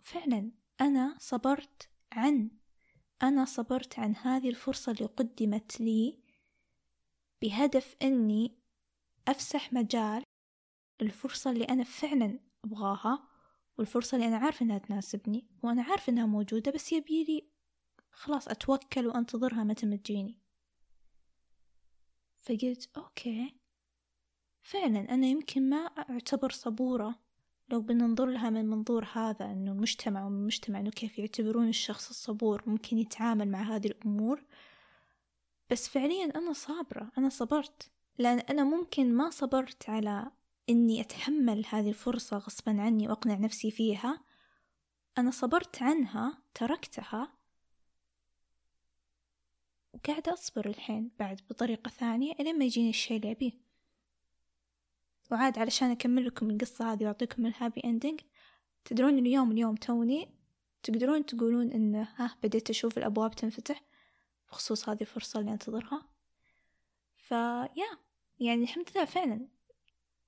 فعلا 0.02 0.52
أنا 0.82 1.16
صبرت 1.20 1.90
عن. 2.12 2.50
أنا 3.24 3.46
صبرت 3.46 4.00
عن 4.00 4.16
هذه 4.16 4.50
الفرصة 4.50 4.92
اللي 4.92 5.06
قدمت 5.06 5.82
لي 5.82 6.20
بهدف 7.42 7.96
أني 8.02 8.58
أفسح 9.28 9.74
مجال 9.74 10.24
الفرصة 11.02 11.52
اللي 11.52 11.66
أنا 11.66 11.84
فعلا 11.84 12.40
أبغاها 12.66 13.28
والفرصة 13.78 14.16
اللي 14.16 14.28
أنا 14.28 14.38
عارفة 14.38 14.64
أنها 14.64 14.78
تناسبني 14.78 15.48
وأنا 15.64 15.84
عارفة 15.84 16.12
أنها 16.12 16.26
موجودة 16.26 16.72
بس 16.72 16.94
يبيلي 16.94 17.50
خلاص 18.12 18.48
أتوكل 18.48 19.08
وأنتظرها 19.08 19.64
متى 19.64 19.86
ما 19.86 19.96
تجيني. 19.96 20.40
فقلت 22.38 22.90
أوكي. 22.98 23.56
فعلا 24.62 25.14
أنا 25.14 25.28
يمكن 25.28 25.70
ما 25.70 25.78
أعتبر 25.78 26.52
صبورة 26.52 27.16
لو 27.70 27.82
بننظر 27.82 28.26
لها 28.26 28.50
من 28.50 28.66
منظور 28.66 29.06
هذا 29.14 29.46
أنه 29.46 29.72
المجتمع 29.72 30.26
ومن 30.26 30.38
المجتمع 30.38 30.80
أنه 30.80 30.90
كيف 30.90 31.20
يعتبرون 31.20 31.68
الشخص 31.68 32.10
الصبور 32.10 32.64
ممكن 32.70 32.98
يتعامل 32.98 33.52
مع 33.52 33.62
هذه 33.62 33.88
الأمور. 33.88 34.44
بس 35.72 35.90
فعليا 35.90 36.26
أنا 36.26 36.54
صابرة 36.54 37.12
أنا 37.18 37.30
صبرت. 37.30 37.92
لأن 38.18 38.40
أنا 38.40 38.64
ممكن 38.64 39.14
ما 39.14 39.30
صبرت 39.30 39.90
على 39.90 40.32
إني 40.70 41.02
أتحمل 41.02 41.66
هذه 41.70 41.90
الفرصة 41.90 42.38
غصبا 42.38 42.82
عني 42.82 43.08
وأقنع 43.08 43.36
نفسي 43.36 43.72
فيها. 43.72 44.24
أنا 45.18 45.32
صبرت 45.32 45.82
عنها 45.82 46.38
تركتها 46.54 47.34
وقاعدة 49.94 50.34
أصبر 50.34 50.66
الحين 50.66 51.12
بعد 51.20 51.42
بطريقة 51.50 51.90
ثانية 51.90 52.34
إلين 52.40 52.60
ما 52.60 52.66
يجيني 52.66 52.90
الشي 52.90 53.16
اللي 53.16 53.32
أبيه. 53.32 53.52
وعاد 55.32 55.60
علشان 55.60 55.92
أكمل 55.92 56.26
لكم 56.26 56.50
القصة 56.50 56.94
هذه 56.94 57.04
وأعطيكم 57.04 57.46
ال 57.46 57.52
happy 57.52 57.82
ending 57.86 58.22
تدرون 58.86 59.20
اليوم 59.20 59.52
اليوم 59.52 59.76
توني 59.76 60.30
تقدرون 60.84 61.26
تقولون 61.26 61.72
إنه 61.72 62.08
ها 62.16 62.38
بديت 62.44 62.70
أشوف 62.70 62.98
الأبواب 62.98 63.36
تنفتح 63.36 63.84
بخصوص 64.50 64.90
هذه 64.90 65.02
الفرصة 65.02 65.40
اللي 65.40 65.52
أنتظرها. 65.52 66.08
فيا 67.18 68.05
يعني 68.40 68.64
الحمد 68.64 68.90
لله 68.96 69.06
فعلا. 69.06 69.48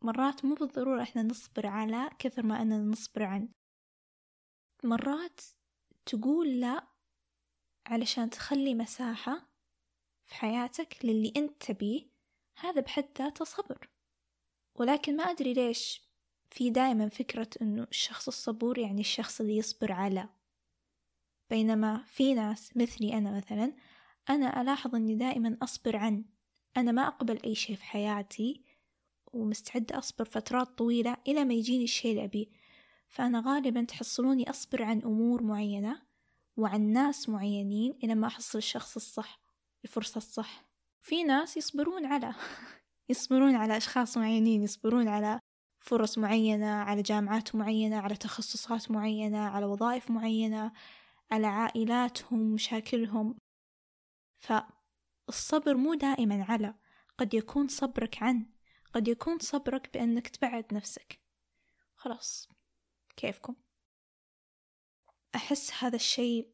مرات 0.02 0.46
مو 0.46 0.56
بالضرورة 0.56 1.02
إحنا 1.04 1.24
نصبر 1.24 1.68
على 1.68 2.10
كثر 2.20 2.46
ما 2.46 2.62
أننا 2.62 2.78
نصبر 2.78 3.24
عن 3.24 3.50
مرات 4.84 5.42
تقول 6.06 6.60
لا 6.60 6.88
علشان 7.86 8.30
تخلي 8.30 8.76
مساحة 8.76 9.50
في 10.26 10.36
حياتك 10.36 11.06
للي 11.06 11.34
أنت 11.38 11.64
تبيه 11.64 12.10
هذا 12.58 12.82
بحد 12.82 13.06
ذاته 13.18 13.46
صبر. 13.46 13.90
ولكن 14.76 15.18
ما 15.18 15.24
أدري 15.24 15.54
ليش 15.54 16.02
في 16.52 16.70
دائما 16.70 17.10
فكرة 17.10 17.50
أنه 17.62 17.84
الشخص 17.84 18.28
الصبور 18.28 18.80
يعني 18.80 19.02
الشخص 19.02 19.42
اللي 19.42 19.58
يصبر 19.58 19.92
على. 19.92 20.30
بينما 21.50 22.04
في 22.04 22.34
ناس 22.34 22.78
مثلي 22.78 23.18
أنا 23.18 23.38
مثلا 23.38 23.74
أنا 24.30 24.62
ألاحظ 24.62 24.96
أني 24.96 25.16
دائما 25.16 25.58
أصبر 25.62 25.96
عن 25.96 26.26
أنا 26.78 26.92
ما 26.92 27.08
أقبل 27.08 27.40
أي 27.46 27.56
شيء 27.56 27.76
في 27.76 27.84
حياتي 27.84 28.64
ومستعدة 29.34 29.98
أصبر 29.98 30.26
فترات 30.26 30.68
طويلة 30.68 31.18
إلى 31.28 31.46
ما 31.46 31.54
يجيني 31.54 31.84
الشيء 31.84 32.12
اللي 32.12 32.24
أبيه. 32.24 32.48
فأنا 33.08 33.44
غالبا 33.46 33.84
تحصلوني 33.84 34.50
أصبر 34.50 34.84
عن 34.84 35.02
أمور 35.02 35.44
معينة 35.44 36.02
وعن 36.58 36.82
ناس 36.82 37.30
معينين 37.30 38.00
إلى 38.04 38.16
ما 38.16 38.28
أحصل 38.28 38.58
الشخص 38.58 38.96
الصح 38.96 39.40
الفرصة 39.84 40.18
الصح. 40.18 40.66
في 41.02 41.24
ناس 41.24 41.58
يصبرون 41.58 42.06
على 42.06 42.36
يصبرون 43.10 43.56
على 43.56 43.78
أشخاص 43.78 44.18
معينين 44.18 44.64
يصبرون 44.64 45.08
على 45.08 45.40
فرص 45.80 46.18
معينة 46.18 46.72
على 46.72 47.02
جامعات 47.02 47.56
معينة 47.56 47.98
على 47.98 48.16
تخصصات 48.16 48.92
معينة 48.92 49.40
على 49.40 49.66
وظائف 49.66 50.12
معينة 50.12 50.72
على 51.32 51.48
عائلاتهم 51.48 52.40
مشاكلهم. 52.54 53.38
فالصبر 55.28 55.78
مو 55.78 55.94
دائما 55.94 56.44
على 56.44 56.74
قد 57.18 57.34
يكون 57.34 57.68
صبرك 57.68 58.24
عن 58.24 58.46
قد 58.94 59.08
يكون 59.08 59.40
صبرك 59.40 59.94
بأنك 59.94 60.28
تبعد 60.28 60.74
نفسك. 60.74 61.22
خلاص 61.96 62.50
كيفكم؟ 63.18 63.56
أحس 65.36 65.84
هذا 65.84 65.96
الشيء 65.96 66.52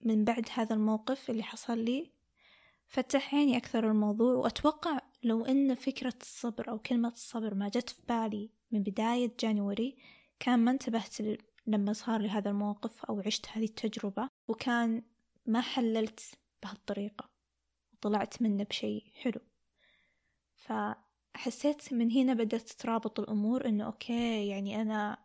من 0.00 0.24
بعد 0.24 0.48
هذا 0.52 0.74
الموقف 0.74 1.30
اللي 1.30 1.42
حصل 1.42 1.78
لي. 1.78 2.12
فتح 2.86 3.34
عيني 3.34 3.56
أكثر 3.56 3.90
الموضوع 3.90 4.34
وأتوقع 4.34 5.00
لو 5.22 5.44
أن 5.44 5.74
فكرة 5.74 6.14
الصبر 6.20 6.70
أو 6.70 6.78
كلمة 6.78 7.08
الصبر 7.08 7.54
ما 7.54 7.68
جت 7.68 7.90
في 7.90 8.02
بالي 8.08 8.50
من 8.70 8.82
بداية 8.82 9.36
جانوري 9.40 9.96
كان 10.38 10.58
ما 10.58 10.70
انتبهت 10.70 11.16
لما 11.66 11.92
صار 11.92 12.20
لي 12.20 12.28
هذا 12.28 12.50
الموقف 12.50 13.04
أو 13.04 13.20
عشت 13.20 13.48
هذه 13.48 13.64
التجربة 13.64 14.28
وكان 14.48 15.02
ما 15.46 15.60
حللت 15.60 16.20
بهالطريقة. 16.62 17.29
وطلعت 18.00 18.42
منه 18.42 18.64
بشيء 18.64 19.04
حلو. 19.14 19.40
فحسيت 20.54 21.92
من 21.92 22.10
هنا 22.10 22.34
بدأت 22.34 22.60
تترابط 22.62 23.20
الأمور 23.20 23.68
إنه 23.68 23.84
أوكي 23.84 24.48
يعني 24.48 24.82
أنا 24.82 25.18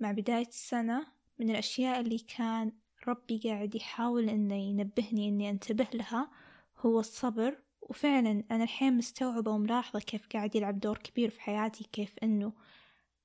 مع 0.00 0.12
بداية 0.12 0.48
السنة 0.48 1.06
من 1.38 1.50
الأشياء 1.50 2.00
اللي 2.00 2.18
كان 2.18 2.72
ربي 3.08 3.40
قاعد 3.44 3.74
يحاول 3.74 4.28
إنه 4.28 4.54
ينبهني 4.54 5.28
إني 5.28 5.50
أنتبه 5.50 5.86
لها 5.94 6.30
هو 6.78 7.00
الصبر. 7.00 7.62
وفعلا 7.82 8.44
أنا 8.50 8.64
الحين 8.64 8.96
مستوعبة 8.96 9.50
وملاحظة 9.50 10.00
كيف 10.00 10.28
قاعد 10.32 10.56
يلعب 10.56 10.80
دور 10.80 10.98
كبير 10.98 11.30
في 11.30 11.40
حياتي 11.40 11.84
كيف 11.92 12.14
إنه 12.22 12.52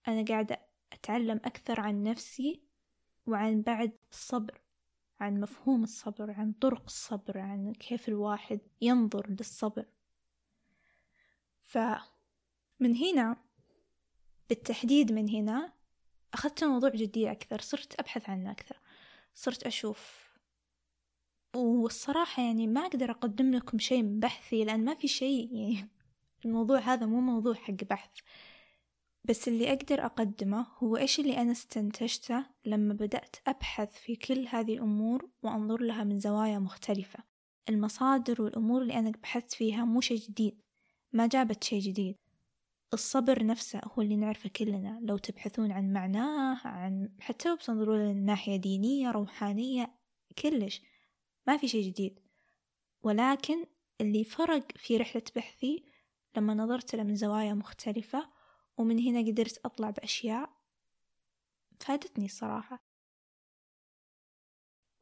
أنا 0.07 0.25
قاعدة 0.25 0.67
أتعلم 0.93 1.37
أكثر 1.45 1.79
عن 1.79 2.03
نفسي 2.03 2.63
وعن 3.27 3.61
بعد 3.61 3.91
الصبر. 4.11 4.62
عن 5.23 5.39
مفهوم 5.39 5.83
الصبر 5.83 6.31
عن 6.31 6.51
طرق 6.51 6.83
الصبر 6.85 7.37
عن 7.37 7.73
كيف 7.73 8.09
الواحد 8.09 8.59
ينظر 8.81 9.29
للصبر. 9.29 9.85
فمن 11.61 12.95
هنا 12.95 13.37
بالتحديد 14.49 15.11
من 15.11 15.29
هنا 15.29 15.73
أخذت 16.33 16.63
الموضوع 16.63 16.89
جدية 16.89 17.31
أكثر 17.31 17.61
صرت 17.61 17.99
أبحث 17.99 18.29
عنه 18.29 18.51
أكثر. 18.51 18.79
صرت 19.35 19.63
أشوف. 19.63 20.33
والصراحة 21.55 22.43
يعني 22.43 22.67
ما 22.67 22.85
أقدر 22.85 23.11
أقدم 23.11 23.51
لكم 23.55 23.79
شيء 23.79 24.19
بحثي 24.19 24.63
لأن 24.63 24.85
ما 24.85 24.95
في 24.95 25.07
شيء 25.07 25.55
يعني 25.55 25.89
الموضوع 26.45 26.79
هذا 26.79 27.05
مو 27.05 27.21
موضوع 27.21 27.53
حق 27.53 27.73
بحث. 27.89 28.11
بس 29.25 29.47
اللي 29.47 29.73
أقدر 29.73 30.05
أقدمه 30.05 30.67
هو 30.77 30.97
إيش 30.97 31.19
اللي 31.19 31.37
أنا 31.37 31.51
استنتجته 31.51 32.45
لما 32.65 32.93
بدأت 32.93 33.35
أبحث 33.47 33.97
في 33.97 34.15
كل 34.15 34.47
هذه 34.47 34.73
الأمور 34.73 35.29
وأنظر 35.43 35.81
لها 35.81 36.03
من 36.03 36.19
زوايا 36.19 36.59
مختلفة. 36.59 37.19
المصادر 37.69 38.41
والأمور 38.41 38.81
اللي 38.81 38.99
أنا 38.99 39.11
بحثت 39.11 39.53
فيها 39.53 39.85
مو 39.85 40.01
شيء 40.01 40.17
جديد 40.17 40.61
ما 41.13 41.27
جابت 41.27 41.63
شيء 41.63 41.79
جديد. 41.81 42.15
الصبر 42.93 43.45
نفسه 43.45 43.81
هو 43.83 44.01
اللي 44.01 44.15
نعرفه 44.15 44.49
كلنا. 44.49 44.99
لو 45.01 45.17
تبحثون 45.17 45.71
عن 45.71 45.93
معناه 45.93 46.67
عن 46.67 47.09
حتى 47.19 47.49
لو 47.49 47.55
بتنظرون 47.55 47.99
من 47.99 48.25
ناحية 48.25 48.55
دينية 48.55 49.11
روحانية 49.11 49.95
كلش 50.41 50.81
ما 51.47 51.57
في 51.57 51.67
شيء 51.67 51.87
جديد. 51.87 52.19
ولكن 53.03 53.65
اللي 54.01 54.23
فرق 54.23 54.77
في 54.77 54.97
رحلة 54.97 55.23
بحثي 55.35 55.83
لما 56.37 56.53
نظرت 56.53 56.95
له 56.95 57.03
من 57.03 57.15
زوايا 57.15 57.53
مختلفة 57.53 58.32
ومن 58.77 58.99
هنا 58.99 59.19
قدرت 59.31 59.65
أطلع 59.65 59.89
بأشياء 59.89 60.49
فادتني 61.79 62.25
الصراحة. 62.25 62.77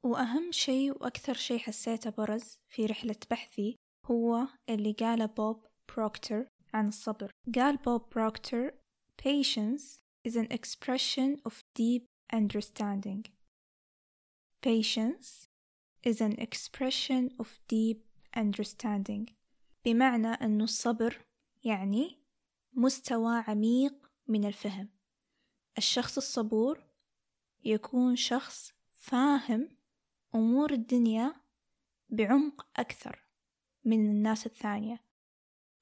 وأهم 0.05 0.51
شيء 0.51 0.91
وأكثر 0.91 1.33
شيء 1.33 1.59
حسيته 1.59 2.09
برز 2.09 2.57
في 2.67 2.85
رحلة 2.85 3.19
بحثي 3.31 3.75
هو 4.05 4.47
اللي 4.69 4.91
قاله 4.91 5.25
بوب 5.25 5.65
بروكتر 5.95 6.47
عن 6.73 6.87
الصبر. 6.87 7.31
قال 7.55 7.77
بوب 7.77 8.09
بروكتر 8.09 8.81
Patience 9.21 10.01
is 10.23 10.35
an 10.35 10.47
expression 10.51 11.39
of 11.45 11.63
deep 11.75 12.05
understanding. 12.33 13.25
Patience 14.61 15.47
is 16.03 16.21
an 16.21 16.35
expression 16.39 17.31
of 17.39 17.59
deep 17.67 17.99
understanding. 18.35 19.25
بمعنى 19.85 20.27
أنه 20.27 20.63
الصبر 20.63 21.25
يعني 21.63 22.20
مستوى 22.73 23.43
عميق 23.47 24.11
من 24.27 24.45
الفهم. 24.45 24.89
الشخص 25.77 26.17
الصبور 26.17 26.83
يكون 27.63 28.15
شخص 28.15 28.71
فاهم 28.91 29.77
أمور 30.35 30.73
الدنيا 30.73 31.35
بعمق 32.09 32.67
أكثر 32.75 33.25
من 33.85 34.09
الناس 34.09 34.45
الثانية. 34.45 35.03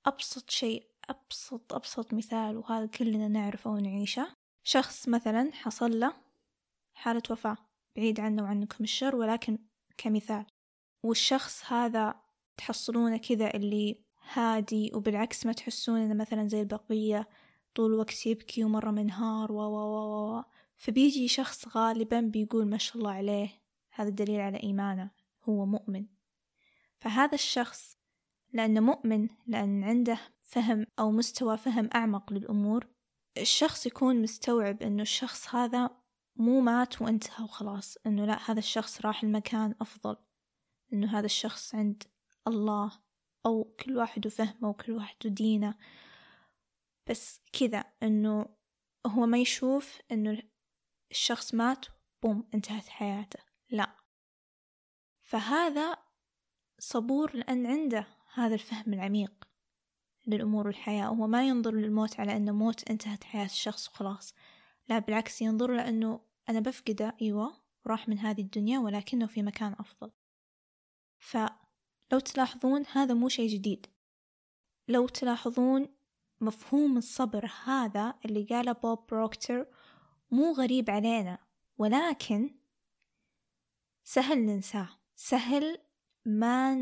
أبسط 0.06 0.50
شيء 0.50 0.90
أبسط 1.10 1.74
أبسط 1.74 2.14
مثال 2.14 2.58
وهذا 2.58 2.86
كلنا 2.86 3.28
نعرفه 3.28 3.70
ونعيشه. 3.70 4.36
شخص 4.64 5.10
مثلا 5.10 5.52
حصل 5.54 6.00
له 6.00 6.14
حالة 6.94 7.24
وفاة 7.30 7.58
بعيد 7.96 8.20
عنه 8.20 8.44
وعنكم 8.44 8.84
الشر 8.84 9.16
ولكن 9.16 9.58
كمثال. 9.98 10.46
والشخص 11.04 11.72
هذا 11.72 12.22
تحصلونه 12.58 13.18
كذا 13.18 13.54
اللي 13.54 14.04
هادي 14.34 14.92
وبالعكس 14.94 15.46
ما 15.46 15.54
تحسون 15.54 16.00
إنه 16.00 16.14
مثلا 16.14 16.48
زي 16.48 16.62
البقية 16.62 17.30
طول 17.76 17.94
الوقت 17.94 18.26
يبكي 18.26 18.64
ومرة 18.64 18.92
منهار 18.92 19.52
و 19.52 19.56
و 19.56 20.38
و 20.38 20.44
فبيجي 20.78 21.28
شخص 21.28 21.68
غالبا 21.68 22.22
بيقول 22.22 22.68
ما 22.68 22.78
شاء 22.78 22.98
الله 22.98 23.12
عليه 23.12 23.50
هذا 23.92 24.10
دليل 24.10 24.40
على 24.40 24.64
إيمانه 24.64 25.12
هو 25.44 25.66
مؤمن. 25.66 26.06
فهذا 27.00 27.34
الشخص 27.34 27.98
لأنه 28.54 28.80
مؤمن 28.82 29.30
لأن 29.48 29.84
عنده 29.84 30.20
فهم 30.42 30.86
أو 31.00 31.12
مستوى 31.12 31.58
فهم 31.58 31.90
أعمق 31.96 32.34
للأمور 32.34 32.88
الشخص 33.38 33.86
يكون 33.86 34.22
مستوعب 34.22 34.82
إنه 34.82 35.02
الشخص 35.02 35.56
هذا 35.56 35.90
مو 36.36 36.62
مات 36.62 37.02
وانتهى 37.02 37.44
وخلاص 37.44 37.98
إنه 38.06 38.26
لا 38.26 38.52
هذا 38.52 38.60
الشخص 38.60 39.02
راح 39.06 39.24
المكان 39.24 39.76
أفضل 39.82 40.18
إنه 40.94 41.20
هذا 41.20 41.26
الشخص 41.26 41.76
عند 41.76 42.04
الله. 42.48 43.09
أو 43.46 43.64
كل 43.64 43.98
واحد 43.98 44.26
وفهمه 44.26 44.70
وكل 44.70 44.92
واحد 44.92 45.26
ودينه 45.26 45.76
بس 47.10 47.42
كذا 47.54 47.84
إنه 48.04 48.46
هو 49.08 49.26
ما 49.26 49.38
يشوف 49.38 50.02
إنه 50.12 50.42
الشخص 51.12 51.54
مات 51.54 51.86
بوم 52.24 52.50
انتهت 52.54 52.88
حياته. 52.88 53.40
لا. 53.70 53.96
فهذا 55.24 55.98
صبور 56.80 57.36
لأن 57.36 57.68
عنده 57.68 58.08
هذا 58.34 58.54
الفهم 58.54 58.94
العميق 58.94 59.48
للأمور 60.28 60.68
والحياة. 60.68 61.06
هو 61.06 61.28
ما 61.28 61.48
ينظر 61.48 61.76
للموت 61.76 62.20
على 62.20 62.36
أنه 62.36 62.52
موت 62.52 62.90
انتهت 62.90 63.24
حياة 63.24 63.46
الشخص 63.46 63.88
وخلاص. 63.88 64.34
لا 64.90 65.00
بالعكس 65.00 65.42
ينظر 65.42 65.72
لأنه 65.72 66.22
أنا 66.50 66.60
بفقده 66.60 67.18
أيوة 67.22 67.54
راح 67.88 68.10
من 68.10 68.20
هذه 68.20 68.42
الدنيا 68.42 68.80
ولكنه 68.80 69.28
في 69.28 69.44
مكان 69.44 69.76
أفضل. 69.80 70.12
فلو 72.10 72.20
تلاحظون 72.20 72.84
هذا 72.92 73.14
مو 73.14 73.30
شيء 73.30 73.50
جديد. 73.50 73.86
لو 74.88 75.08
تلاحظون 75.08 75.88
مفهوم 76.42 76.98
الصبر 76.98 77.52
هذا 77.66 78.14
اللي 78.26 78.44
قاله 78.44 78.72
بوب 78.72 79.08
بروكتر 79.08 79.68
مو 80.32 80.52
غريب 80.52 80.90
علينا 80.90 81.38
ولكن 81.78 82.56
سهل 84.04 84.46
ننساه. 84.46 84.90
سهل 85.16 85.78
ما 86.26 86.76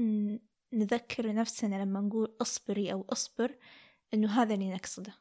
نذكر 0.74 1.34
نفسنا 1.34 1.84
لما 1.84 2.02
نقول 2.02 2.38
اصبري 2.42 2.94
أو 2.94 3.06
اصبر 3.10 3.58
إنه 4.14 4.42
هذا 4.42 4.54
اللي 4.54 4.74
نقصده. 4.74 5.14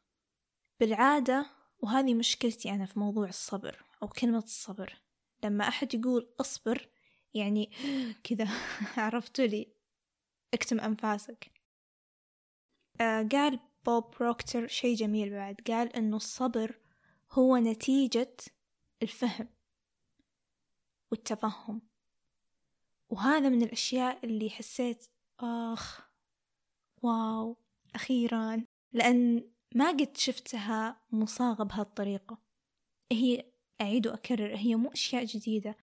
بالعادة 0.81 1.47
وهذه 1.79 2.15
مشكلتي 2.15 2.71
أنا 2.71 2.87
في 2.87 2.99
موضوع 2.99 3.29
الصبر 3.29 3.85
أو 4.03 4.09
كلمة 4.09 4.39
الصبر 4.39 5.03
لما 5.45 5.69
أحد 5.69 5.95
يقول 5.95 6.35
اصبر 6.41 6.89
يعني 7.35 7.71
كذا 8.25 8.49
عرفتوا 8.97 9.47
لي؟ 9.47 9.76
اكتم 10.55 10.81
أنفاسك. 10.81 11.53
آه 13.01 13.29
قال 13.33 13.61
بوب 13.87 14.11
بروكتر 14.21 14.67
شيء 14.67 14.97
جميل 14.97 15.31
بعد. 15.31 15.61
قال 15.67 15.97
إنه 15.97 16.17
الصبر 16.17 16.81
هو 17.33 17.57
نتيجة 17.57 18.37
الفهم 19.03 19.49
والتفهم. 21.11 21.83
وهذا 23.11 23.49
من 23.49 23.63
الأشياء 23.63 24.27
اللي 24.27 24.51
حسيت 24.51 25.07
آخ 25.41 26.11
واو 27.03 27.57
أخيرا. 27.95 28.65
لأن 28.93 29.51
ما 29.75 29.91
قد 29.91 30.17
شفتها 30.17 31.01
مصاغة 31.13 31.65
بهالطريقة. 31.65 32.39
هي 33.13 33.53
أعيد 33.81 34.07
وأكرر 34.07 34.57
هي 34.57 34.77
مو 34.77 34.93
أشياء 34.93 35.25
جديدة. 35.25 35.77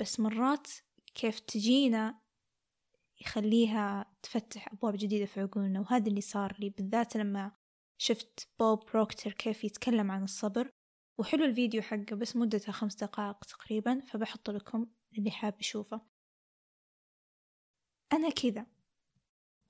بس 0.00 0.20
مرات 0.20 0.68
كيف 1.14 1.40
تجينا 1.40 2.20
يخليها 3.20 4.16
تفتح 4.22 4.72
أبواب 4.72 4.96
جديدة 4.96 5.26
في 5.26 5.40
عقولنا. 5.40 5.80
وهذا 5.80 6.08
اللي 6.08 6.20
صار 6.20 6.56
لي 6.58 6.70
بالذات 6.70 7.16
لما 7.16 7.52
شفت 7.98 8.48
بوب 8.58 8.86
بروكتر 8.86 9.32
كيف 9.32 9.64
يتكلم 9.64 10.10
عن 10.10 10.24
الصبر. 10.24 10.70
وحلو 11.20 11.44
الفيديو 11.44 11.82
حقه 11.82 12.16
بس 12.16 12.36
مدته 12.36 12.72
خمس 12.72 12.94
دقائق 12.94 13.44
تقريبا 13.44 14.00
فبحط 14.00 14.50
لكم 14.50 14.86
اللي 15.18 15.30
حاب 15.30 15.60
يشوفه. 15.60 16.00
أنا 18.12 18.30
كذا. 18.30 18.66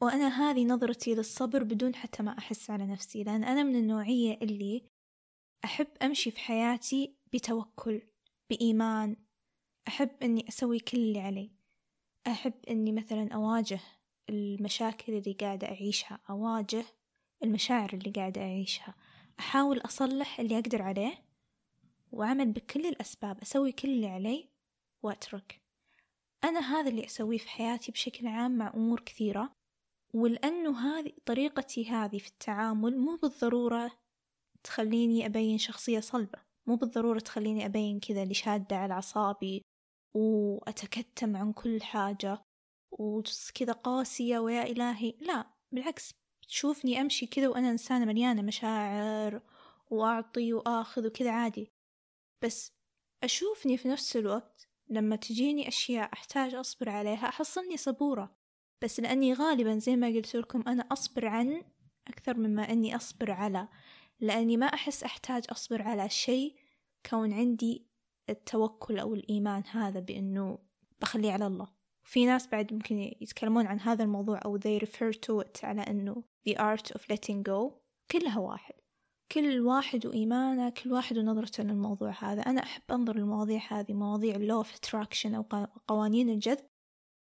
وأنا 0.02 0.28
هذه 0.28 0.64
نظرتي 0.64 1.14
للصبر 1.14 1.62
بدون 1.62 1.94
حتى 1.94 2.22
ما 2.22 2.38
أحس 2.38 2.70
على 2.70 2.86
نفسي 2.86 3.24
لأن 3.24 3.44
أنا 3.44 3.62
من 3.62 3.76
النوعية 3.76 4.38
اللي 4.42 4.88
أحب 5.64 5.86
أمشي 6.02 6.30
في 6.30 6.40
حياتي 6.40 7.16
بتوكل 7.32 8.02
بإيمان. 8.50 9.16
أحب 9.88 10.10
أني 10.22 10.48
أسوي 10.48 10.78
كل 10.78 10.98
اللي 10.98 11.20
علي. 11.20 11.55
أحب 12.26 12.52
أني 12.70 12.92
مثلا 12.92 13.34
أواجه 13.34 13.80
المشاكل 14.30 15.12
اللي 15.12 15.32
قاعدة 15.32 15.66
أعيشها 15.68 16.20
أواجه 16.30 16.84
المشاعر 17.42 17.92
اللي 17.92 18.10
قاعدة 18.10 18.40
أعيشها. 18.40 18.94
أحاول 19.40 19.78
أصلح 19.78 20.40
اللي 20.40 20.58
أقدر 20.58 20.82
عليه 20.82 21.24
وأعمل 22.12 22.52
بكل 22.52 22.86
الأسباب 22.86 23.40
أسوي 23.42 23.72
كل 23.72 23.88
اللي 23.88 24.06
علي 24.06 24.48
وأترك. 25.02 25.60
أنا 26.44 26.60
هذا 26.60 26.88
اللي 26.88 27.04
أسويه 27.04 27.38
في 27.38 27.48
حياتي 27.48 27.92
بشكل 27.92 28.26
عام 28.26 28.58
مع 28.58 28.72
أمور 28.74 29.00
كثيرة 29.00 29.52
ولأنه 30.14 30.78
هذه 30.78 31.12
طريقتي 31.26 31.90
هذه 31.90 32.18
في 32.18 32.28
التعامل 32.28 32.98
مو 32.98 33.16
بالضرورة 33.16 33.92
تخليني 34.64 35.26
أبين 35.26 35.58
شخصية 35.58 36.00
صلبة 36.00 36.38
مو 36.66 36.76
بالضرورة 36.76 37.18
تخليني 37.18 37.66
أبين 37.66 38.00
كذا 38.00 38.22
اللي 38.22 38.34
شادة 38.34 38.76
على 38.76 38.94
أعصابي. 38.94 39.65
وأتكتم 40.16 41.36
عن 41.36 41.52
كل 41.52 41.82
حاجة 41.82 42.42
وكذا 42.90 43.72
قاسية 43.72 44.38
ويا 44.38 44.62
إلهي. 44.62 45.14
لا 45.20 45.46
بالعكس 45.72 46.14
تشوفني 46.48 47.00
أمشي 47.00 47.26
كذا 47.26 47.48
وأنا 47.48 47.70
إنسانة 47.70 48.04
مليانة 48.04 48.42
مشاعر 48.42 49.42
وأعطي 49.90 50.52
وآخذ 50.52 51.06
وكذا 51.06 51.30
عادي. 51.30 51.72
بس 52.44 52.72
أشوفني 53.22 53.76
في 53.76 53.88
نفس 53.88 54.16
الوقت 54.16 54.68
لما 54.88 55.16
تجيني 55.16 55.68
أشياء 55.68 56.12
أحتاج 56.12 56.54
أصبر 56.54 56.88
عليها 56.88 57.28
أحصلني 57.28 57.76
صبورة. 57.76 58.36
بس 58.82 59.00
لأني 59.00 59.34
غالبا 59.34 59.78
زي 59.78 59.96
ما 59.96 60.06
قلت 60.06 60.36
لكم 60.36 60.62
أنا 60.68 60.82
أصبر 60.82 61.26
عن 61.26 61.62
أكثر 62.08 62.36
مما 62.36 62.72
أني 62.72 62.96
أصبر 62.96 63.30
على 63.30 63.68
لأني 64.20 64.56
ما 64.56 64.66
أحس 64.66 65.02
أحتاج 65.02 65.44
أصبر 65.50 65.82
على 65.82 66.08
شيء 66.08 66.56
كون 67.10 67.32
عندي 67.32 67.86
التوكل 68.30 68.98
أو 68.98 69.14
الإيمان 69.14 69.62
هذا 69.70 70.00
بأنه 70.00 70.58
بخليه 71.00 71.32
على 71.32 71.46
الله. 71.46 71.68
في 72.04 72.26
ناس 72.26 72.46
بعد 72.46 72.72
ممكن 72.72 72.98
يتكلمون 73.20 73.66
عن 73.66 73.80
هذا 73.80 74.04
الموضوع 74.04 74.40
أو 74.44 74.58
they 74.58 74.80
refer 74.80 75.12
to 75.12 75.44
it 75.46 75.64
على 75.64 75.80
أنه 75.82 76.24
the 76.48 76.52
art 76.52 76.92
of 76.92 77.00
letting 77.00 77.42
go 77.48 77.72
كلها 78.10 78.38
واحد. 78.38 78.74
كل 79.32 79.60
واحد 79.60 80.06
وإيمانه 80.06 80.70
كل 80.70 80.92
واحد 80.92 81.18
ونظرته 81.18 81.62
للموضوع 81.62 82.14
هذا. 82.18 82.42
أنا 82.42 82.62
أحب 82.62 82.82
أنظر 82.90 83.16
للمواضيع 83.16 83.60
هذه 83.68 83.92
مواضيع 83.92 84.34
law 84.34 84.66
of 84.66 84.70
attraction 84.70 85.34
أو 85.34 85.42
قوانين 85.88 86.30
الجذب 86.30 86.66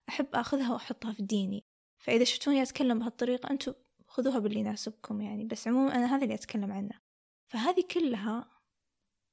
أحب 0.08 0.34
أخذها 0.34 0.72
وأحطها 0.72 1.12
في 1.12 1.22
ديني. 1.22 1.64
فإذا 1.98 2.24
شفتوني 2.24 2.62
أتكلم 2.62 2.98
بهالطريقة 2.98 3.50
أنتم 3.50 3.72
خذوها 4.06 4.38
باللي 4.38 4.60
يناسبكم 4.60 5.20
يعني. 5.20 5.44
بس 5.44 5.68
عموما 5.68 5.94
أنا 5.94 6.16
هذا 6.16 6.24
اللي 6.24 6.34
أتكلم 6.34 6.72
عنه. 6.72 7.00
فهذه 7.48 7.84
كلها 7.90 8.50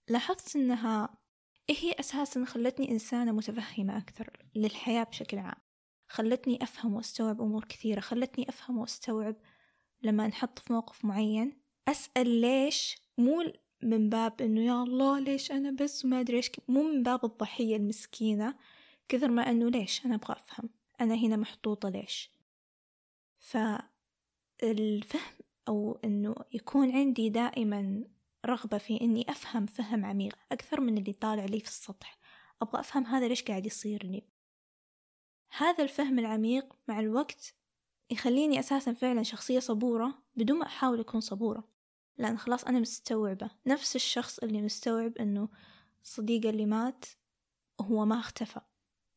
لاحظت 0.10 0.56
أنها 0.56 1.25
إيه 1.70 1.76
هي 1.80 1.92
أساسا 1.92 2.46
خلتني 2.46 2.92
إنسانة 2.92 3.32
متفهمة 3.32 3.98
أكثر 3.98 4.30
للحياة 4.56 5.04
بشكل 5.04 5.38
عام؟ 5.38 5.62
خلتني 6.08 6.64
أفهم 6.64 6.94
وأستوعب 6.94 7.42
أمور 7.42 7.66
كثيرة 7.66 8.00
خلتني 8.00 8.50
أفهم 8.50 8.78
وأستوعب 8.78 9.36
لما 10.04 10.28
نحط 10.28 10.60
في 10.60 10.74
موقف 10.74 11.06
معين 11.06 11.62
أسأل 11.88 12.42
ليش؟ 12.42 12.98
مو 13.18 13.54
من 13.84 14.10
باب 14.10 14.42
إنه 14.42 14.62
يا 14.62 14.84
الله 14.84 15.20
ليش 15.20 15.52
أنا 15.52 15.72
بس 15.72 16.06
وما 16.06 16.20
أدري 16.20 16.38
إيش 16.38 16.52
مو 16.68 16.84
من 16.84 17.04
باب 17.04 17.26
الضحية 17.26 17.76
المسكينة 17.76 18.56
كثر 19.08 19.32
ما 19.32 19.50
إنه 19.52 19.70
ليش 19.70 20.06
أنا 20.06 20.16
أبغى 20.16 20.34
أفهم؟ 20.34 20.70
أنا 21.02 21.16
هنا 21.16 21.36
محطوطة 21.36 21.90
ليش؟ 21.90 22.32
فالفهم 23.40 23.86
أو 25.68 26.00
إنه 26.04 26.36
يكون 26.54 26.92
عندي 26.92 27.30
دائما 27.30 28.04
رغبة 28.46 28.78
في 28.78 29.02
إني 29.02 29.26
أفهم 29.30 29.66
فهم 29.66 30.06
عميق 30.06 30.38
أكثر 30.52 30.82
من 30.82 30.98
اللي 30.98 31.14
طالع 31.14 31.46
لي 31.46 31.60
في 31.60 31.68
السطح. 31.68 32.18
أبغى 32.62 32.80
أفهم 32.80 33.06
هذا 33.06 33.28
ليش 33.28 33.44
قاعد 33.44 33.66
يصير 33.66 34.06
لي. 34.06 34.24
هذا 35.58 35.84
الفهم 35.84 36.20
العميق 36.20 36.76
مع 36.88 37.00
الوقت 37.00 37.56
يخليني 38.10 38.60
أساسا 38.60 38.94
فعلا 38.94 39.24
شخصية 39.24 39.60
صبورة 39.60 40.24
بدون 40.36 40.60
ما 40.60 40.66
أحاول 40.66 41.00
أكون 41.00 41.22
صبورة. 41.22 41.64
لأن 42.18 42.38
خلاص 42.38 42.64
أنا 42.64 42.80
مستوعبة. 42.80 43.50
نفس 43.66 43.96
الشخص 43.96 44.40
اللي 44.40 44.62
مستوعب 44.62 45.18
إنه 45.18 45.50
صديقه 46.04 46.50
اللي 46.50 46.66
مات 46.66 47.06
هو 47.82 48.06
ما 48.06 48.20
اختفى. 48.20 48.62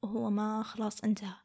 وهو 0.03 0.31
ما 0.31 0.63
خلاص 0.63 1.05
انتهى. 1.05 1.37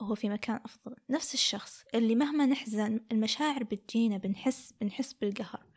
وهو 0.00 0.14
في 0.14 0.28
مكان 0.28 0.60
أفضل. 0.64 0.96
نفس 1.10 1.34
الشخص 1.34 1.84
اللي 1.94 2.14
مهما 2.14 2.46
نحزن 2.46 3.00
المشاعر 3.12 3.64
بتجينا 3.64 4.16
بنحس 4.16 4.74
بنحس 4.80 5.12
بالقهر. 5.12 5.69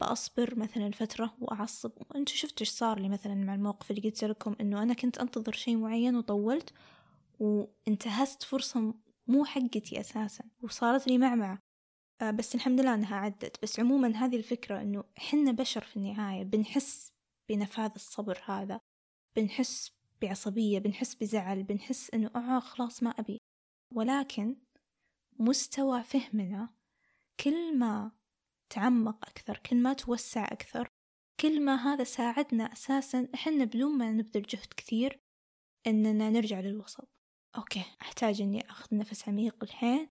بأصبر 0.00 0.58
مثلا 0.58 0.90
فترة 0.90 1.34
وأعصب. 1.40 1.90
وأنتوا 2.10 2.34
شفتوا 2.34 2.60
إيش 2.60 2.70
صار 2.70 2.98
لي 3.00 3.08
مثلا 3.08 3.34
مع 3.34 3.54
الموقف 3.54 3.90
اللي 3.90 4.02
قلت 4.02 4.24
لكم 4.24 4.56
إنه 4.60 4.82
أنا 4.82 4.94
كنت 4.94 5.18
أنتظر 5.18 5.52
شيء 5.52 5.76
معين 5.76 6.16
وطولت 6.16 6.72
وانتهزت 7.40 8.42
فرصة 8.42 8.94
مو 9.26 9.44
حقتي 9.44 10.00
أساسا 10.00 10.44
وصارت 10.62 11.06
لي 11.06 11.18
معمعة. 11.18 11.58
آه 12.22 12.30
بس 12.30 12.54
الحمد 12.54 12.80
لله 12.80 12.94
أنها 12.94 13.16
عدت. 13.16 13.62
بس 13.62 13.80
عموما 13.80 14.08
هذه 14.08 14.36
الفكرة 14.36 14.82
إنه 14.82 15.04
حنا 15.16 15.52
بشر 15.52 15.84
في 15.84 15.96
النهاية 15.96 16.42
بنحس 16.42 17.12
بنفاذ 17.48 17.90
الصبر 17.96 18.38
هذا 18.46 18.80
بنحس 19.36 19.92
بعصبية 20.22 20.78
بنحس 20.78 21.14
بزعل 21.14 21.62
بنحس 21.62 22.10
إنه 22.14 22.30
آه 22.36 22.60
خلاص 22.60 23.02
ما 23.02 23.10
أبي. 23.10 23.40
ولكن 23.92 24.56
مستوى 25.38 26.02
فهمنا 26.02 26.68
كل 27.40 27.78
ما 27.78 28.12
تعمق 28.70 29.28
أكثر 29.28 29.58
كل 29.58 29.76
ما 29.76 29.92
توسع 29.92 30.44
أكثر 30.44 30.88
كل 31.40 31.64
ما 31.64 31.74
هذا 31.74 32.04
ساعدنا 32.04 32.72
أساسا. 32.72 33.28
إحنا 33.34 33.64
بدون 33.64 33.98
ما 33.98 34.10
نبذل 34.10 34.42
جهد 34.42 34.72
كثير 34.76 35.20
إننا 35.86 36.30
نرجع 36.30 36.60
للوسط. 36.60 37.08
أوكي 37.56 37.84
أحتاج 38.02 38.42
إني 38.42 38.70
أخذ 38.70 38.96
نفس 38.96 39.28
عميق 39.28 39.64
الحين 39.64 40.08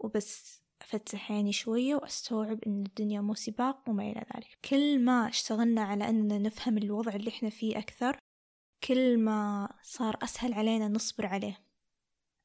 وبس 0.00 0.62
أفتح 0.82 1.32
عيني 1.32 1.52
شوية 1.52 1.94
وأستوعب 1.94 2.64
إن 2.66 2.86
الدنيا 2.86 3.20
مو 3.20 3.34
سباق 3.34 3.88
وما 3.88 4.02
إلى 4.02 4.26
ذلك. 4.36 4.58
كل 4.70 5.04
ما 5.04 5.28
اشتغلنا 5.28 5.82
على 5.82 6.08
أننا 6.08 6.38
نفهم 6.38 6.78
الوضع 6.78 7.12
اللي 7.12 7.30
إحنا 7.30 7.50
فيه 7.50 7.78
أكثر 7.78 8.18
كل 8.84 9.18
ما 9.18 9.68
صار 9.82 10.18
أسهل 10.22 10.54
علينا 10.54 10.88
نصبر 10.88 11.26
عليه. 11.26 11.64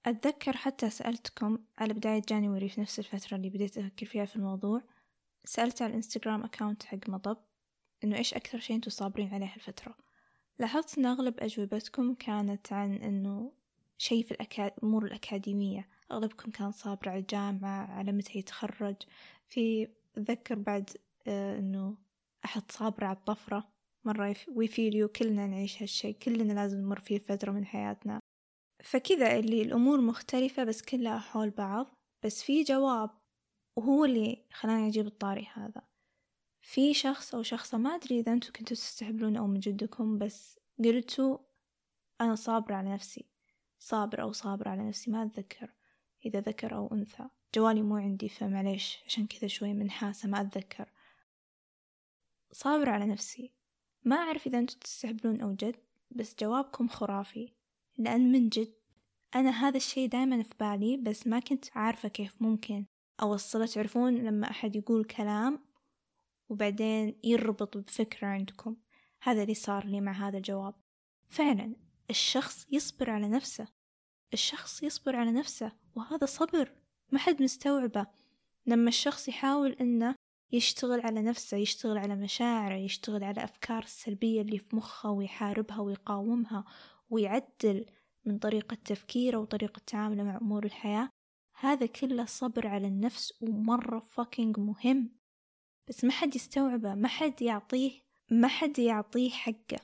أتذكر 0.05 0.57
حتى 0.57 0.89
سألتكم 0.89 1.57
على 1.77 1.93
بداية 1.93 2.21
جانيوري 2.29 2.69
في 2.69 2.81
نفس 2.81 2.99
الفترة 2.99 3.37
اللي 3.37 3.49
بديت 3.49 3.77
أفكر 3.77 4.05
فيها 4.05 4.25
في 4.25 4.35
الموضوع. 4.35 4.81
سألت 5.45 5.81
على 5.81 5.89
الانستغرام 5.89 6.43
أكاونت 6.43 6.83
حق 6.83 7.09
مطب 7.09 7.37
إنه 8.03 8.17
إيش 8.17 8.33
أكثر 8.33 8.59
شي 8.59 8.73
إنتوا 8.73 8.91
صابرين 8.91 9.33
عليه 9.33 9.53
هالفترة. 9.53 9.95
لاحظت 10.59 10.97
إن 10.97 11.05
أغلب 11.05 11.39
أجوبتكم 11.39 12.13
كانت 12.13 12.73
عن 12.73 12.93
إنه 12.93 13.53
شي 13.97 14.23
في 14.23 14.31
الأمور 14.59 15.05
الأكاديمية. 15.05 15.89
أغلبكم 16.11 16.51
كان 16.51 16.71
صابر 16.71 17.09
على 17.09 17.19
الجامعة 17.19 17.91
على 17.91 18.11
متى 18.11 18.39
يتخرج. 18.39 18.95
في 19.47 19.87
أتذكر 20.17 20.55
بعد 20.55 20.89
آه 21.27 21.59
إنه 21.59 21.97
أحد 22.45 22.71
صابر 22.71 23.03
على 23.05 23.17
الطفرة. 23.17 23.69
مرة 24.05 24.35
ويفيليو 24.55 25.07
كلنا 25.07 25.47
نعيش 25.47 25.81
هالشي. 25.81 26.13
كلنا 26.13 26.53
لازم 26.53 26.77
نمر 26.77 26.99
فيه 26.99 27.19
فترة 27.19 27.51
من 27.51 27.65
حياتنا. 27.65 28.19
فكذا 28.83 29.39
اللي 29.39 29.61
الأمور 29.61 30.01
مختلفة 30.01 30.63
بس 30.63 30.81
كلها 30.81 31.19
حول 31.19 31.49
بعض. 31.49 31.93
بس 32.25 32.43
في 32.43 32.63
جواب 32.63 33.18
وهو 33.79 34.05
اللي 34.05 34.45
خلاني 34.53 34.87
أجيب 34.87 35.07
الطاري 35.07 35.47
هذا. 35.53 35.81
في 36.61 36.93
شخص 36.93 37.35
أو 37.35 37.43
شخصة 37.43 37.77
ما 37.77 37.95
أدري 37.95 38.19
إذا 38.19 38.33
أنتوا 38.33 38.51
كنتوا 38.51 38.77
تستهبلون 38.77 39.37
أو 39.37 39.47
من 39.47 39.59
جدكم 39.59 40.17
بس 40.17 40.59
قلتوا 40.83 41.37
أنا 42.21 42.35
صابرة 42.35 42.75
على 42.75 42.93
نفسي. 42.93 43.25
صابرة 43.79 44.21
أو 44.21 44.31
صابرة 44.31 44.69
على 44.69 44.87
نفسي 44.87 45.11
ما 45.11 45.23
أتذكر 45.23 45.73
إذا 46.25 46.39
ذكر 46.39 46.75
أو 46.75 46.87
أنثى. 46.93 47.29
جوالي 47.55 47.81
مو 47.81 47.95
عندي 47.95 48.29
فمعليش 48.29 49.03
عشان 49.05 49.27
كذا 49.27 49.47
شوي 49.47 49.73
منحاسة 49.73 50.29
ما 50.29 50.41
أتذكر. 50.41 50.91
صابرة 52.51 52.91
على 52.91 53.05
نفسي. 53.05 53.53
ما 54.03 54.15
أعرف 54.15 54.47
إذا 54.47 54.59
أنتوا 54.59 54.79
تستهبلون 54.79 55.41
أو 55.41 55.53
جد 55.53 55.75
بس 56.11 56.35
جوابكم 56.39 56.87
خرافي. 56.87 57.53
لأن 57.97 58.31
من 58.31 58.49
جد 58.49 58.73
أنا 59.35 59.49
هذا 59.49 59.77
الشي 59.77 60.07
دايما 60.07 60.43
في 60.43 60.53
بالي 60.59 60.97
بس 60.97 61.27
ما 61.27 61.39
كنت 61.39 61.65
عارفة 61.75 62.09
كيف 62.09 62.41
ممكن. 62.41 62.85
أوصله 63.21 63.65
تعرفون 63.65 64.15
لما 64.15 64.49
أحد 64.49 64.75
يقول 64.75 65.05
كلام 65.05 65.59
وبعدين 66.49 67.19
يربط 67.23 67.77
بفكرة 67.77 68.27
عندكم. 68.27 68.75
هذا 69.21 69.41
اللي 69.41 69.53
صار 69.53 69.85
لي 69.85 70.01
مع 70.01 70.11
هذا 70.11 70.37
الجواب. 70.37 70.75
فعلا 71.29 71.75
الشخص 72.09 72.67
يصبر 72.71 73.09
على 73.09 73.27
نفسه. 73.27 73.67
الشخص 74.33 74.83
يصبر 74.83 75.15
على 75.15 75.31
نفسه 75.31 75.71
وهذا 75.95 76.25
صبر. 76.25 76.71
ما 77.11 77.19
حد 77.19 77.43
مستوعبه. 77.43 78.07
لما 78.65 78.89
الشخص 78.89 79.27
يحاول 79.27 79.71
إنه 79.71 80.15
يشتغل 80.51 81.01
على 81.01 81.21
نفسه 81.21 81.57
يشتغل 81.57 81.97
على 81.97 82.15
مشاعره 82.15 82.75
يشتغل 82.75 83.23
على 83.23 83.43
أفكار 83.43 83.83
السلبية 83.83 84.41
اللي 84.41 84.57
في 84.59 84.75
مخه 84.75 85.11
ويحاربها 85.11 85.79
ويقاومها 85.79 86.65
ويعدل 87.09 87.85
من 88.25 88.39
طريقة 88.39 88.77
تفكيره 88.85 89.37
وطريقة 89.37 89.81
تعامله 89.87 90.23
مع 90.23 90.37
أمور 90.37 90.65
الحياة 90.65 91.09
هذا 91.61 91.85
كله 91.85 92.25
صبر 92.25 92.67
على 92.67 92.87
النفس 92.87 93.33
ومرة 93.41 93.99
فاكينج 93.99 94.59
مهم. 94.59 95.09
بس 95.87 96.03
ما 96.03 96.11
حد 96.11 96.35
يستوعبه 96.35 96.95
ما 96.95 97.07
حد 97.07 97.41
يعطيه 97.41 97.91
ما 98.31 98.47
حد 98.47 98.79
يعطيه 98.79 99.29
حقه. 99.29 99.79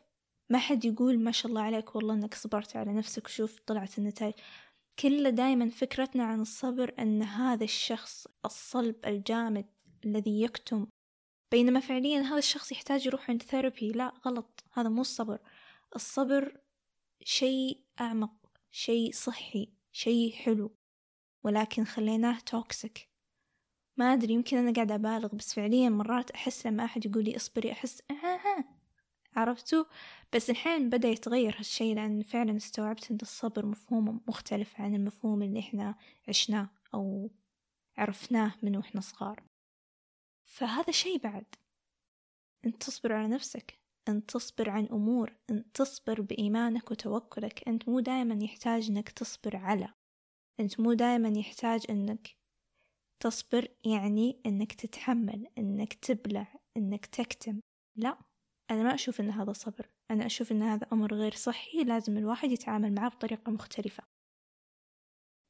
ما 0.50 0.58
حد 0.58 0.86
يقول 0.86 1.20
ما 1.20 1.32
شاء 1.32 1.50
الله 1.50 1.62
عليك 1.62 1.96
والله 1.96 2.14
إنك 2.14 2.34
صبرت 2.34 2.76
على 2.76 2.94
نفسك 2.94 3.26
وشوف 3.26 3.60
طلعت 3.60 3.98
النتائج. 3.98 4.34
كله 5.00 5.30
دايما 5.30 5.70
فكرتنا 5.70 6.24
عن 6.24 6.42
الصبر 6.42 6.94
إن 7.00 7.24
هذا 7.24 7.64
الشخص 7.64 8.28
الصلب 8.46 8.96
الجامد 9.06 9.66
الذي 10.06 10.42
يكتم. 10.42 10.88
بينما 11.52 11.80
فعليا 11.80 12.22
هذا 12.22 12.38
الشخص 12.38 12.72
يحتاج 12.72 13.06
يروح 13.06 13.30
عند 13.30 13.44
therapy 13.44 13.92
لا 13.92 14.14
غلط. 14.26 14.64
هذا 14.74 14.90
مو 14.90 15.02
الصبر. 15.02 15.40
الصبر 15.96 16.58
شيء 17.24 17.84
أعمق 18.00 18.36
شيء 18.72 19.12
صحي 19.12 19.70
شيء 19.92 20.34
حلو. 20.34 20.76
ولكن 21.46 21.84
خليناه 21.84 22.40
toxic 22.40 23.10
ما 23.98 24.14
أدري 24.14 24.34
يمكن 24.34 24.58
أنا 24.58 24.74
قاعدة 24.74 24.96
أبالغ 24.96 25.36
بس 25.36 25.54
فعليا 25.54 25.90
مرات 25.90 26.32
أحس 26.32 26.68
لما 26.68 26.86
أحد 26.86 27.06
يقول 27.06 27.24
لي 27.24 27.36
اصبري 27.36 27.72
أحس 27.72 28.02
آه 28.12 28.14
آه 28.14 28.66
عرفتوا؟ 29.36 29.84
بس 30.36 30.50
الحين 30.50 30.90
بدأ 30.90 31.08
يتغير 31.08 31.56
هالشي 31.58 31.94
لأن 31.94 32.22
فعلا 32.24 32.58
استوعبت 32.58 33.12
أن 33.12 33.18
الصبر 33.22 33.66
مفهوم 33.66 34.22
مختلف 34.28 34.82
عن 34.82 34.96
المفهوم 34.96 35.42
اللي 35.42 35.60
إحنا 35.60 35.96
عشناه 36.28 36.70
أو 36.94 37.32
عرفناه 37.98 38.56
من 38.64 38.78
وإحنا 38.78 39.02
صغار. 39.02 39.44
فهذا 40.46 40.92
شيء 40.92 41.18
بعد. 41.18 41.46
أنت 42.66 42.84
تصبر 42.84 43.14
على 43.14 43.28
نفسك 43.28 43.80
أن 44.08 44.26
تصبر 44.26 44.70
عن 44.70 44.86
أمور 44.86 45.36
أن 45.50 45.72
تصبر 45.72 46.22
بإيمانك 46.22 46.92
وتوكلك. 46.92 47.68
أنت 47.68 47.90
مو 47.90 48.00
دائما 48.00 48.44
يحتاج 48.44 48.90
أنك 48.90 49.10
تصبر 49.10 49.56
على. 49.56 49.94
أنت 50.60 50.80
مو 50.80 50.94
دائما 50.94 51.40
يحتاج 51.40 51.86
أنك 51.90 52.38
تصبر 53.20 53.68
يعني 53.86 54.42
أنك 54.46 54.74
تتحمل 54.74 55.48
أنك 55.58 55.94
تبلع 55.94 56.56
أنك 56.78 57.06
تكتم. 57.06 57.62
لا 57.96 58.18
أنا 58.72 58.84
ما 58.84 58.94
أشوف 58.94 59.22
أن 59.22 59.30
هذا 59.30 59.54
صبر. 59.54 59.90
أنا 60.12 60.26
أشوف 60.26 60.52
أن 60.52 60.62
هذا 60.62 60.88
أمر 60.94 61.14
غير 61.14 61.34
صحي 61.34 61.84
لازم 61.84 62.18
الواحد 62.18 62.52
يتعامل 62.52 62.96
معه 62.96 63.10
بطريقة 63.10 63.52
مختلفة. 63.52 64.04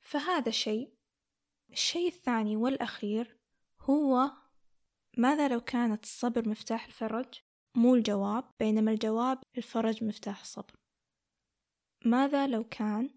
فهذا 0.02 0.52
شيء 0.52 0.94
الشيء 1.72 2.08
الثاني 2.08 2.56
والأخير 2.56 3.38
هو 3.82 4.32
ماذا 5.18 5.48
لو 5.48 5.62
كانت 5.62 6.04
الصبر 6.04 6.50
مفتاح 6.50 6.86
الفرج؟ 6.86 7.42
مو 7.78 7.96
الجواب 7.96 8.52
بينما 8.60 8.92
الجواب 8.92 9.44
الفرج 9.58 10.04
مفتاح 10.04 10.42
الصبر. 10.42 10.76
ماذا 12.06 12.48
لو 12.48 12.64
كان 12.64 13.10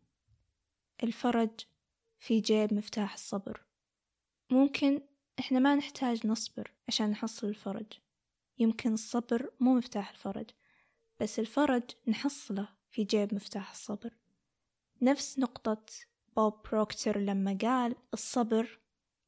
الفرج 1.02 1.50
في 2.18 2.40
جيب 2.40 2.74
مفتاح 2.74 3.12
الصبر. 3.12 3.62
ممكن 4.50 5.00
إحنا 5.38 5.58
ما 5.58 5.74
نحتاج 5.74 6.26
نصبر 6.26 6.72
عشان 6.88 7.10
نحصل 7.10 7.46
الفرج. 7.46 7.86
يمكن 8.58 8.92
الصبر 8.92 9.50
مو 9.60 9.74
مفتاح 9.74 10.10
الفرج 10.10 10.50
بس 11.20 11.38
الفرج 11.38 11.82
نحصله 12.06 12.68
في 12.90 13.04
جيب 13.04 13.34
مفتاح 13.34 13.70
الصبر. 13.70 14.10
نفس 15.02 15.38
نقطة 15.38 15.84
بوب 16.36 16.62
بروكتر 16.70 17.18
لما 17.18 17.58
قال 17.62 17.94
الصبر 18.14 18.80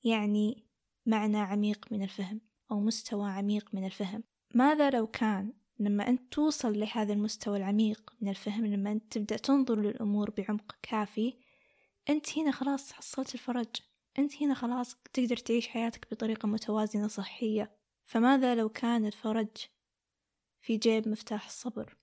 يعني 0.04 0.64
معنى 1.06 1.38
عميق 1.38 1.92
من 1.92 2.02
الفهم 2.02 2.40
أو 2.70 2.80
مستوى 2.80 3.30
عميق 3.30 3.74
من 3.74 3.84
الفهم. 3.84 4.24
ماذا 4.54 4.90
لو 4.90 5.06
كان 5.06 5.52
لما 5.78 6.08
أنت 6.08 6.32
توصل 6.32 6.80
لهذا 6.80 7.12
المستوى 7.12 7.58
العميق 7.58 8.14
من 8.20 8.28
الفهم 8.28 8.66
لما 8.66 8.92
أنت 8.92 9.12
تبدأ 9.12 9.36
تنظر 9.36 9.80
للأمور 9.80 10.30
بعمق 10.30 10.76
كافي 10.82 11.34
أنت 12.10 12.38
هنا 12.38 12.50
خلاص 12.50 12.92
حصلت 12.92 13.34
الفرج. 13.34 13.76
أنت 14.18 14.42
هنا 14.42 14.54
خلاص 14.54 14.96
تقدر 15.12 15.36
تعيش 15.36 15.68
حياتك 15.68 16.10
بطريقة 16.10 16.46
متوازنة 16.46 17.08
صحية. 17.08 17.76
فماذا 18.04 18.54
لو 18.54 18.68
كان 18.68 19.06
الفرج 19.06 19.56
في 20.60 20.76
جيب 20.76 21.08
مفتاح 21.08 21.46
الصبر؟ 21.46 21.96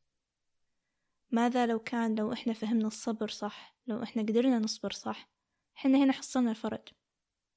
ماذا 1.32 1.66
لو 1.66 1.80
كان 1.80 2.16
لو 2.16 2.34
إحنا 2.34 2.54
فهمنا 2.54 2.88
الصبر 2.88 3.28
صح 3.28 3.76
لو 3.88 4.04
إحنا 4.04 4.22
قدرنا 4.22 4.60
نصبر 4.60 4.92
صح 4.92 5.30
إحنا 5.78 5.98
هنا 5.98 6.14
حصلنا 6.14 6.52
الفرج. 6.52 6.88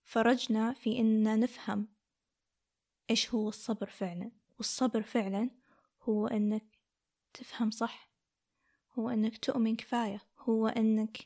فرجنا 0.05 0.73
في 0.73 0.99
إننا 0.99 1.37
نفهم 1.37 1.89
إيش 3.11 3.35
هو 3.35 3.49
الصبر 3.49 3.91
فعلا. 3.91 4.31
والصبر 4.59 5.03
فعلا 5.03 5.51
هو 6.03 6.27
إنك 6.27 6.79
تفهم 7.33 7.71
صح 7.71 8.11
هو 8.99 9.09
إنك 9.09 9.39
تؤمن 9.39 9.77
كفاية 9.77 10.21
هو 10.39 10.67
إنك 10.67 11.19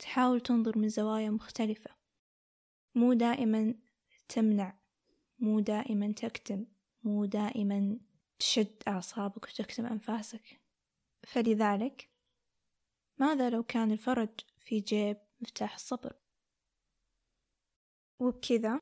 تحاول 0.00 0.40
تنظر 0.40 0.78
من 0.78 0.88
زوايا 0.88 1.30
مختلفة. 1.30 1.90
مو 2.94 3.12
دائما 3.12 3.74
تمنع 4.28 4.78
مو 5.38 5.60
دائما 5.60 6.12
تكتم 6.12 6.66
مو 7.02 7.24
دائما 7.24 7.98
تشد 8.38 8.82
أعصابك 8.88 9.44
وتكتم 9.44 9.86
أنفاسك. 9.86 10.60
فلذلك 11.26 12.10
ماذا 13.18 13.50
لو 13.50 13.62
كان 13.62 13.92
الفرج 13.92 14.40
في 14.58 14.80
جيب 14.80 15.16
مفتاح 15.40 15.74
الصبر؟ 15.74 16.16
وبكذا 18.20 18.80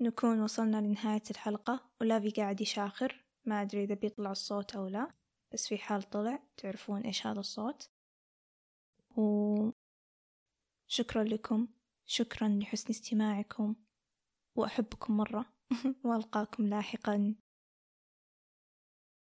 نكون 0.00 0.40
وصلنا 0.40 0.76
لنهاية 0.76 1.22
الحلقة 1.30 1.90
ولافي 2.00 2.30
قاعد 2.30 2.60
يشاخر. 2.60 3.24
ما 3.44 3.62
أدري 3.62 3.84
إذا 3.84 3.94
بيطلع 3.94 4.30
الصوت 4.30 4.76
أو 4.76 4.88
لا 4.88 5.14
بس 5.52 5.68
في 5.68 5.78
حال 5.78 6.02
طلع 6.02 6.42
تعرفون 6.56 7.00
إيش 7.00 7.26
هذا 7.26 7.40
الصوت. 7.40 7.90
وشكرا 10.92 11.24
لكم 11.24 11.68
شكرا 12.06 12.48
لحسن 12.48 12.86
استماعكم 12.90 13.74
وأحبكم 14.56 15.16
مرة 15.16 15.46
وألقاكم 16.04 16.66
لاحقا. 16.66 17.34